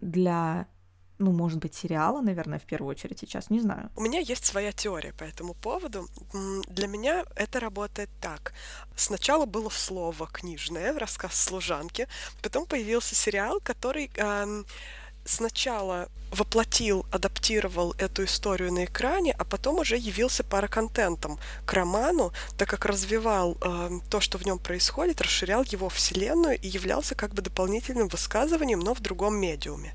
[0.00, 0.66] для
[1.18, 3.90] ну, может быть, сериала, наверное, в первую очередь сейчас, не знаю.
[3.96, 6.08] У меня есть своя теория по этому поводу.
[6.68, 8.52] Для меня это работает так.
[8.96, 12.06] Сначала было слово книжное, рассказ служанки,
[12.42, 14.62] потом появился сериал, который э,
[15.26, 22.68] сначала воплотил, адаптировал эту историю на экране, а потом уже явился параконтентом к роману, так
[22.68, 27.42] как развивал э, то, что в нем происходит, расширял его вселенную и являлся как бы
[27.42, 29.94] дополнительным высказыванием, но в другом медиуме.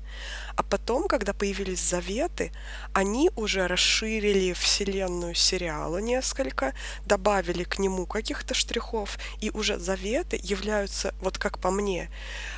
[0.56, 2.52] А потом, когда появились заветы,
[2.92, 6.74] они уже расширили вселенную сериала несколько,
[7.06, 12.10] добавили к нему каких-то штрихов, и уже заветы являются, вот как по мне,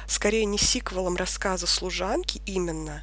[0.07, 3.03] скорее не сиквелом рассказа служанки именно,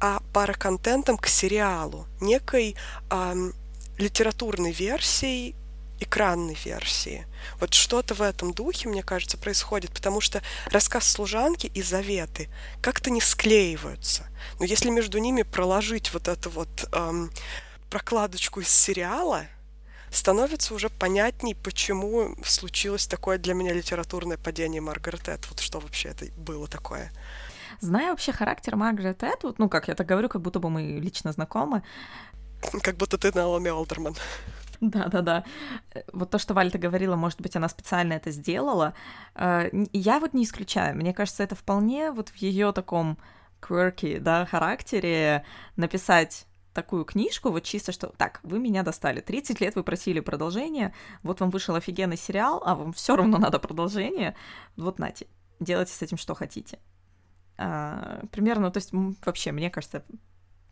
[0.00, 2.76] а параконтентом к сериалу, некой
[3.10, 3.54] эм,
[3.98, 5.54] литературной версией
[6.02, 7.26] экранной версии.
[7.60, 12.48] Вот что-то в этом духе, мне кажется, происходит, потому что рассказ служанки и заветы
[12.80, 14.26] как-то не склеиваются.
[14.58, 17.30] Но если между ними проложить вот это вот эм,
[17.90, 19.46] прокладочку из сериала,
[20.10, 26.26] становится уже понятней, почему случилось такое для меня литературное падение Маргарет Этвуд, что вообще это
[26.36, 27.10] было такое.
[27.80, 31.32] Зная вообще характер Маргарет Этвуд, ну, как я так говорю, как будто бы мы лично
[31.32, 31.82] знакомы.
[32.82, 34.14] Как будто ты Наоми Олдерман.
[34.82, 35.44] Да-да-да.
[36.12, 38.94] Вот то, что Вальта говорила, может быть, она специально это сделала.
[39.36, 40.96] Э, я вот не исключаю.
[40.96, 43.16] Мне кажется, это вполне вот в ее таком
[43.60, 45.44] quirky, да, характере
[45.76, 50.94] написать такую книжку, вот чисто что, так, вы меня достали, 30 лет вы просили продолжение,
[51.22, 54.34] вот вам вышел офигенный сериал, а вам все равно надо продолжение,
[54.76, 55.26] вот нате,
[55.60, 56.78] делайте с этим что хотите.
[57.58, 60.02] А, примерно, то есть вообще, мне кажется,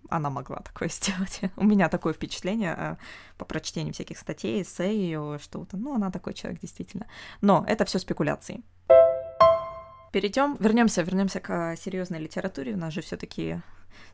[0.09, 1.41] она могла такое сделать.
[1.57, 2.99] У меня такое впечатление а,
[3.37, 5.77] по прочтению всяких статей, эссе ее, что-то.
[5.77, 7.07] Ну, она такой человек, действительно.
[7.41, 8.63] Но это все спекуляции.
[10.13, 12.75] Перейдем, вернемся, вернемся к серьезной литературе.
[12.75, 13.61] У нас же все-таки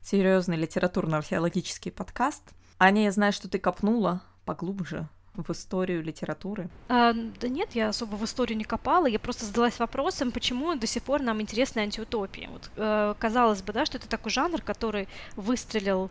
[0.03, 2.43] серьезный литературно-археологический подкаст.
[2.79, 6.69] Аня, я знаю, что ты копнула поглубже в историю литературы?
[6.89, 10.87] А, да нет, я особо в историю не копала, я просто задалась вопросом, почему до
[10.87, 12.49] сих пор нам интересны антиутопии.
[12.51, 16.11] Вот, э, казалось бы, да, что это такой жанр, который выстрелил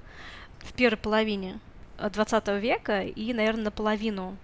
[0.60, 1.60] в первой половине
[1.98, 4.38] 20 века, и, наверное, наполовину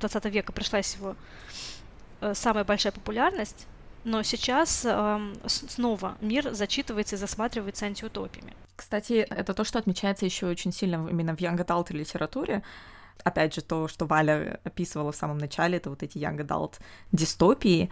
[0.00, 1.16] 20 века пришлась его
[2.20, 3.66] э, самая большая популярность,
[4.04, 8.54] но сейчас э, снова мир зачитывается и засматривается антиутопиями.
[8.76, 12.62] Кстати, это то, что отмечается еще очень сильно именно в young adult литературе.
[13.24, 16.74] Опять же, то, что Валя описывала в самом начале, это вот эти young adult
[17.12, 17.90] дистопии.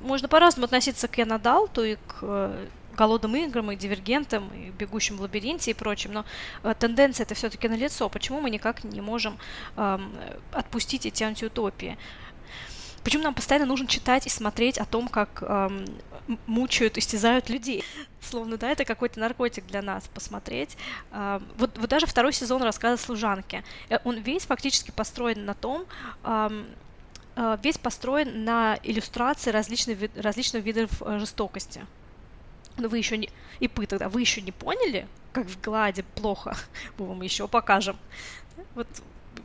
[0.00, 5.16] Можно по-разному относиться к young adult и к э, голодным играм, и дивергентам, и бегущим
[5.16, 6.24] в лабиринте и прочим, но
[6.62, 8.08] э, тенденция это все-таки налицо.
[8.08, 9.38] Почему мы никак не можем
[9.76, 9.98] э,
[10.52, 11.98] отпустить эти антиутопии?
[13.04, 15.84] Почему нам постоянно нужно читать и смотреть о том, как эм,
[16.46, 17.84] мучают, истязают людей?
[18.20, 20.76] Словно, да, это какой-то наркотик для нас посмотреть.
[21.10, 23.64] Эм, вот, вот даже второй сезон рассказа служанки.
[23.88, 25.84] Э, он весь фактически построен на том,
[26.24, 26.66] эм,
[27.62, 31.84] весь построен на иллюстрации различных, различных видов э, жестокости.
[32.76, 33.30] Но вы еще не...
[33.60, 36.56] И пыток, да, вы еще не поняли, как в Гладе плохо?
[36.98, 37.96] Мы вам еще покажем.
[38.74, 38.86] Вот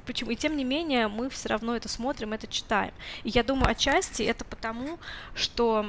[0.07, 0.31] почему.
[0.31, 2.93] И тем не менее, мы все равно это смотрим, это читаем.
[3.23, 4.97] И я думаю, отчасти это потому,
[5.35, 5.85] что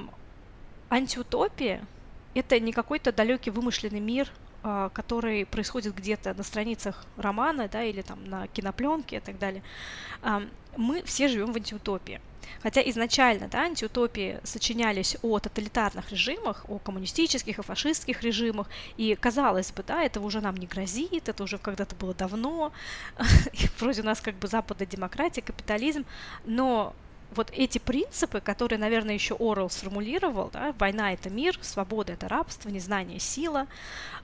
[0.91, 1.85] антиутопия—
[2.35, 4.31] это не какой-то далекий вымышленный мир,
[4.93, 9.63] который происходит где-то на страницах романа, да, или там на кинопленке и так далее.
[10.77, 12.21] Мы все живем в антиутопии.
[12.63, 19.71] Хотя изначально да, антиутопии сочинялись о тоталитарных режимах, о коммунистических и фашистских режимах, и казалось
[19.73, 22.73] бы, да, это уже нам не грозит, это уже когда-то было давно,
[23.79, 26.05] вроде у нас как бы западная демократия, капитализм,
[26.45, 26.95] но
[27.35, 32.69] вот эти принципы, которые, наверное, еще Орел сформулировал, да, война— это мир, свобода— это рабство,
[32.69, 33.67] незнание— сила,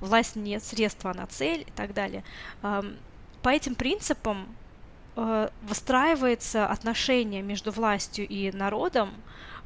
[0.00, 2.24] власть— нет средства, она цель и так далее.
[2.62, 4.48] По этим принципам
[5.16, 9.10] э, выстраивается отношение между властью и народом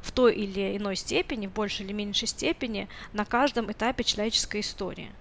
[0.01, 5.11] в той или иной степени, в большей или меньшей степени, на каждом этапе человеческой истории.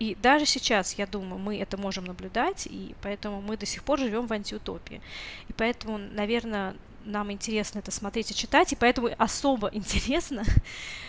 [0.00, 3.98] И даже сейчас, я думаю, мы это можем наблюдать, и поэтому мы до сих пор
[3.98, 5.00] живем в антиутопии.
[5.48, 6.76] И поэтому, наверное,
[7.08, 10.44] нам интересно это смотреть и читать, и поэтому особо интересно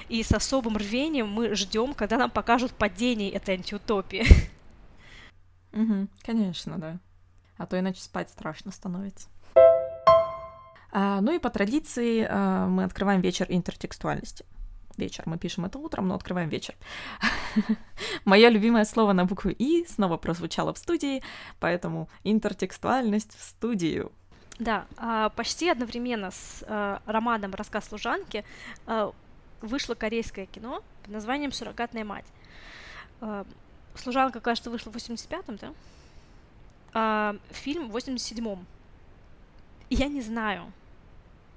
[0.08, 4.26] и с особым рвением мы ждем, когда нам покажут падение этой антиутопии.
[5.72, 7.00] Угу, конечно, да
[7.60, 9.28] а то иначе спать страшно становится.
[10.92, 14.46] А, ну и по традиции а, мы открываем вечер интертекстуальности.
[14.98, 15.24] Вечер.
[15.28, 16.76] Мы пишем это утром, но открываем вечер.
[18.26, 21.22] Мое любимое слово на букву «и» снова прозвучало в студии,
[21.60, 24.12] поэтому интертекстуальность в студию.
[24.60, 28.44] Да, а, почти одновременно с а, романом «Рассказ служанки»
[28.86, 29.14] а,
[29.62, 32.26] вышло корейское кино под названием «Суррогатная мать».
[33.96, 35.74] Служанка, кажется, вышла в 85-м, да?
[36.94, 38.66] э, фильм в 87-м.
[39.90, 40.72] Я не знаю,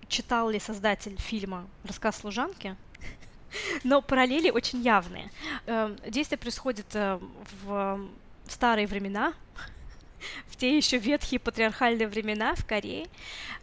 [0.09, 2.77] читал ли создатель фильма «Рассказ служанки»,
[3.85, 5.31] но параллели очень явные.
[5.67, 7.19] Э, действие происходит э,
[7.63, 8.01] в
[8.49, 9.35] старые времена,
[10.47, 13.07] в те еще ветхие патриархальные времена в Корее,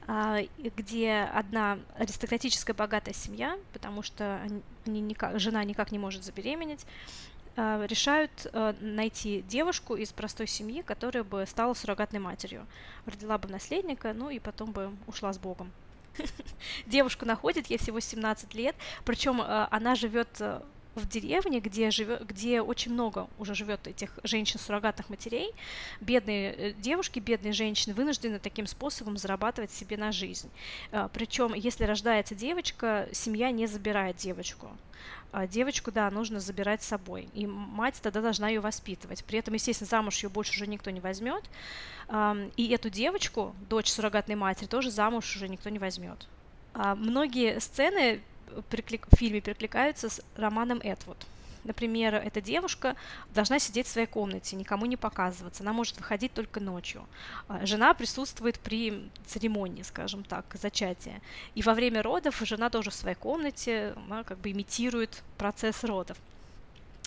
[0.08, 4.42] э, где одна аристократическая богатая семья, потому что
[4.86, 6.86] они никак, жена никак не может забеременеть,
[7.62, 12.66] Э, решают э, найти девушку из простой семьи, которая бы стала суррогатной матерью.
[13.06, 15.70] Родила бы наследника, ну и потом бы ушла с Богом.
[16.86, 20.42] Девушку находит, ей всего 17 лет, причем э, она живет
[20.96, 25.54] в деревне, где, живет, где очень много уже живет этих женщин-суррогатных матерей,
[26.02, 30.50] бедные э, девушки, бедные женщины вынуждены таким способом зарабатывать себе на жизнь.
[30.92, 34.70] А, Причем, если рождается девочка, семья не забирает девочку.
[35.32, 37.30] А девочку, да, нужно забирать с собой.
[37.34, 39.24] И мать тогда должна ее воспитывать.
[39.24, 41.44] При этом, естественно, замуж ее больше уже никто не возьмет.
[42.58, 46.28] И эту девочку, дочь суррогатной матери, тоже замуж уже никто не возьмет.
[46.74, 48.22] А многие сцены
[48.56, 51.26] в фильме перекликаются с романом Эдвуд.
[51.64, 52.96] Например, эта девушка
[53.34, 55.64] должна сидеть в своей комнате, никому не показываться.
[55.64, 57.06] Она может выходить только ночью.
[57.48, 61.22] А жена присутствует при церемонии, скажем так, зачатия.
[61.56, 66.18] И во время родов жена тоже в своей комнате, она как бы имитирует процесс родов.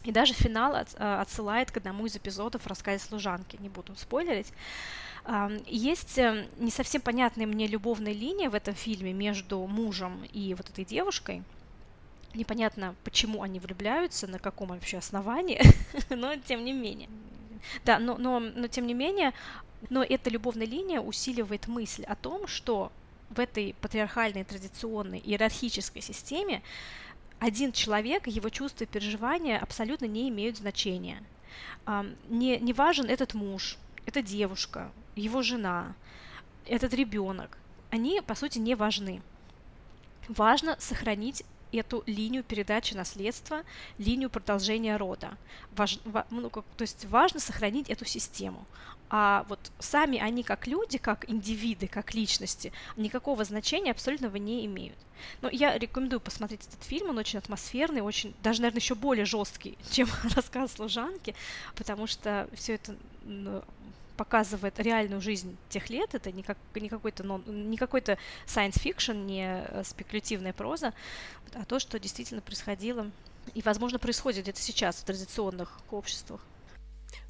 [0.05, 3.57] И даже финал а, отсылает к одному из эпизодов в рассказе служанки.
[3.61, 4.53] Не буду спойлерить.
[5.66, 10.68] Есть эм, не совсем понятная мне любовная линия в этом фильме между мужем и вот
[10.68, 11.44] этой девушкой.
[12.34, 15.61] Непонятно, почему они влюбляются, на каком вообще основании,
[16.11, 17.09] но тем не менее.
[17.84, 19.32] Да, но, но, но тем не менее,
[19.90, 22.90] но эта любовная линия усиливает мысль о том, что
[23.30, 26.62] в этой патриархальной, традиционной, иерархической системе
[27.43, 31.24] один человек, его чувства и переживания абсолютно не имеют значения.
[32.28, 35.97] Не, не важен этот муж, эта девушка, его жена,
[36.66, 37.59] этот ребенок,
[37.90, 39.22] они, по сути, не важны.
[40.28, 43.64] Важно сохранить эту линию передачи наследства,
[43.99, 45.36] линию продолжения рода.
[45.72, 45.99] Важ,
[46.30, 48.64] ну, как, то есть важно сохранить эту систему.
[49.14, 54.96] А вот сами они как люди, как индивиды, как личности, никакого значения абсолютного не имеют.
[55.42, 59.76] Но я рекомендую посмотреть этот фильм, он очень атмосферный, очень, даже, наверное, еще более жесткий,
[59.90, 61.34] чем рассказ служанки,
[61.74, 63.62] потому что все это ну,
[64.16, 69.62] показывает реальную жизнь тех лет, это не, как, не какой-то не какой-то science fiction, не
[69.62, 70.94] э, спекулятивная проза,
[71.52, 73.10] а то, что действительно происходило
[73.52, 76.40] и, возможно, происходит где-то сейчас в традиционных обществах.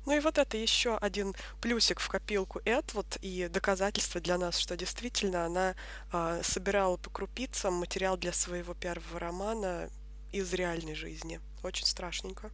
[0.05, 4.77] Ну и вот это еще один плюсик в копилку Эдвуд и доказательство для нас, что
[4.77, 5.75] действительно она
[6.13, 9.89] э, собирала по крупицам материал для своего первого романа
[10.33, 11.41] из реальной жизни.
[11.63, 12.51] Очень страшненько.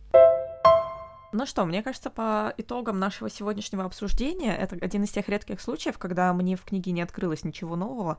[1.33, 5.99] Ну что, мне кажется, по итогам нашего сегодняшнего обсуждения, это один из тех редких случаев,
[5.99, 8.19] когда мне в книге не открылось ничего нового.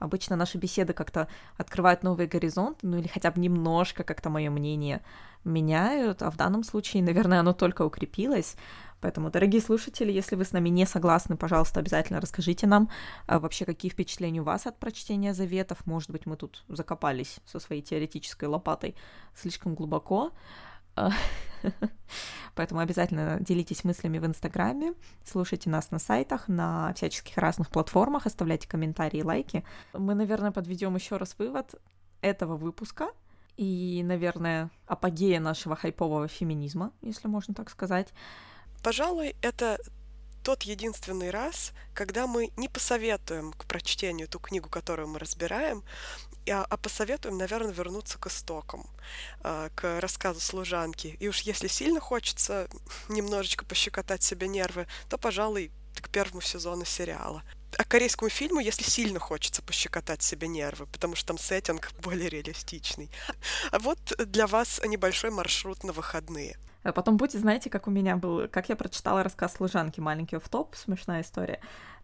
[0.00, 1.28] Обычно наши беседы как-то
[1.58, 5.02] открывают новые горизонты, ну или хотя бы немножко как-то мое мнение
[5.44, 8.56] меняют, а в данном случае, наверное, оно только укрепилось.
[9.00, 12.90] Поэтому, дорогие слушатели, если вы с нами не согласны, пожалуйста, обязательно расскажите нам
[13.26, 15.86] а вообще, какие впечатления у вас от прочтения заветов.
[15.86, 18.94] Может быть, мы тут закопались со своей теоретической лопатой
[19.34, 20.32] слишком глубоко.
[22.54, 28.68] Поэтому обязательно делитесь мыслями в Инстаграме, слушайте нас на сайтах, на всяческих разных платформах, оставляйте
[28.68, 29.64] комментарии, лайки.
[29.92, 31.74] Мы, наверное, подведем еще раз вывод
[32.20, 33.10] этого выпуска
[33.56, 38.08] и, наверное, апогея нашего хайпового феминизма, если можно так сказать.
[38.82, 39.78] Пожалуй, это
[40.42, 45.82] тот единственный раз, когда мы не посоветуем к прочтению ту книгу, которую мы разбираем,
[46.50, 48.86] а, а посоветуем, наверное, вернуться к истокам,
[49.42, 51.16] а, к рассказу служанки.
[51.20, 52.68] И уж если сильно хочется
[53.08, 57.42] немножечко пощекотать себе нервы, то, пожалуй, к первому сезону сериала.
[57.78, 63.10] А корейскому фильму, если сильно хочется пощекотать себе нервы, потому что там сеттинг более реалистичный.
[63.70, 66.56] А вот для вас небольшой маршрут на выходные.
[66.82, 70.48] А потом будете, знаете, как у меня был, как я прочитала рассказ служанки «Маленький в
[70.48, 71.60] топ», смешная история.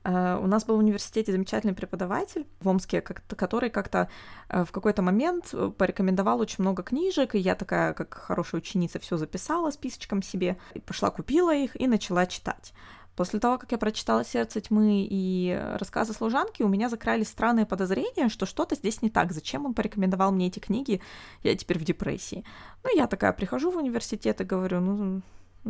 [0.07, 4.09] Uh, у нас был в университете замечательный преподаватель в Омске, который как-то
[4.49, 9.17] uh, в какой-то момент порекомендовал очень много книжек, и я такая, как хорошая ученица, все
[9.17, 12.73] записала списочком себе, и пошла купила их и начала читать.
[13.17, 18.29] После того, как я прочитала «Сердце тьмы» и рассказы служанки, у меня закрались странные подозрения,
[18.29, 19.33] что что-то здесь не так.
[19.33, 21.01] Зачем он порекомендовал мне эти книги?
[21.43, 22.45] Я теперь в депрессии.
[22.85, 25.23] Ну, я такая прихожу в университет и говорю, ну,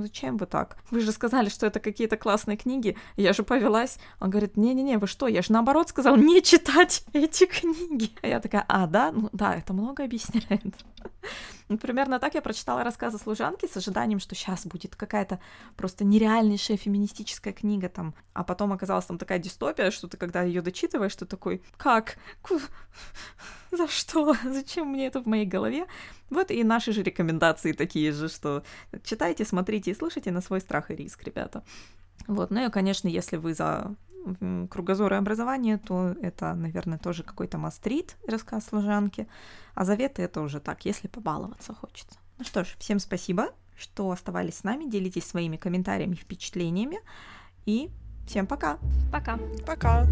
[0.03, 0.79] зачем вы так?
[0.91, 2.97] Вы же сказали, что это какие-то классные книги.
[3.17, 3.99] Я же повелась.
[4.21, 5.27] Он говорит, не-не-не, вы что?
[5.27, 8.11] Я же наоборот сказал не читать эти книги.
[8.23, 9.13] А я такая, а, да?
[9.13, 10.63] Ну да, это много объясняет.
[11.69, 15.41] Ну, примерно так я прочитала рассказы служанки с ожиданием, что сейчас будет какая-то
[15.77, 18.15] просто нереальнейшая феминистическая книга там.
[18.35, 22.19] А потом оказалась там такая дистопия, что ты когда ее дочитываешь, ты такой, как?
[23.73, 24.37] За что?
[24.45, 25.87] Зачем мне это в моей голове?
[26.31, 28.63] Вот и наши же рекомендации такие же, что
[29.03, 31.65] читайте, смотрите и слушайте на свой страх и риск, ребята.
[32.27, 33.95] Вот, ну и, конечно, если вы за
[34.71, 39.29] кругозор и образование, то это, наверное, тоже какой-то мастрит, рассказ служанки.
[39.75, 42.19] А заветы это уже так, если побаловаться хочется.
[42.39, 46.99] Ну что ж, всем спасибо, что оставались с нами, делитесь своими комментариями, впечатлениями.
[47.67, 47.91] И
[48.27, 48.79] всем пока.
[49.13, 49.39] Пока.
[49.67, 50.07] Пока.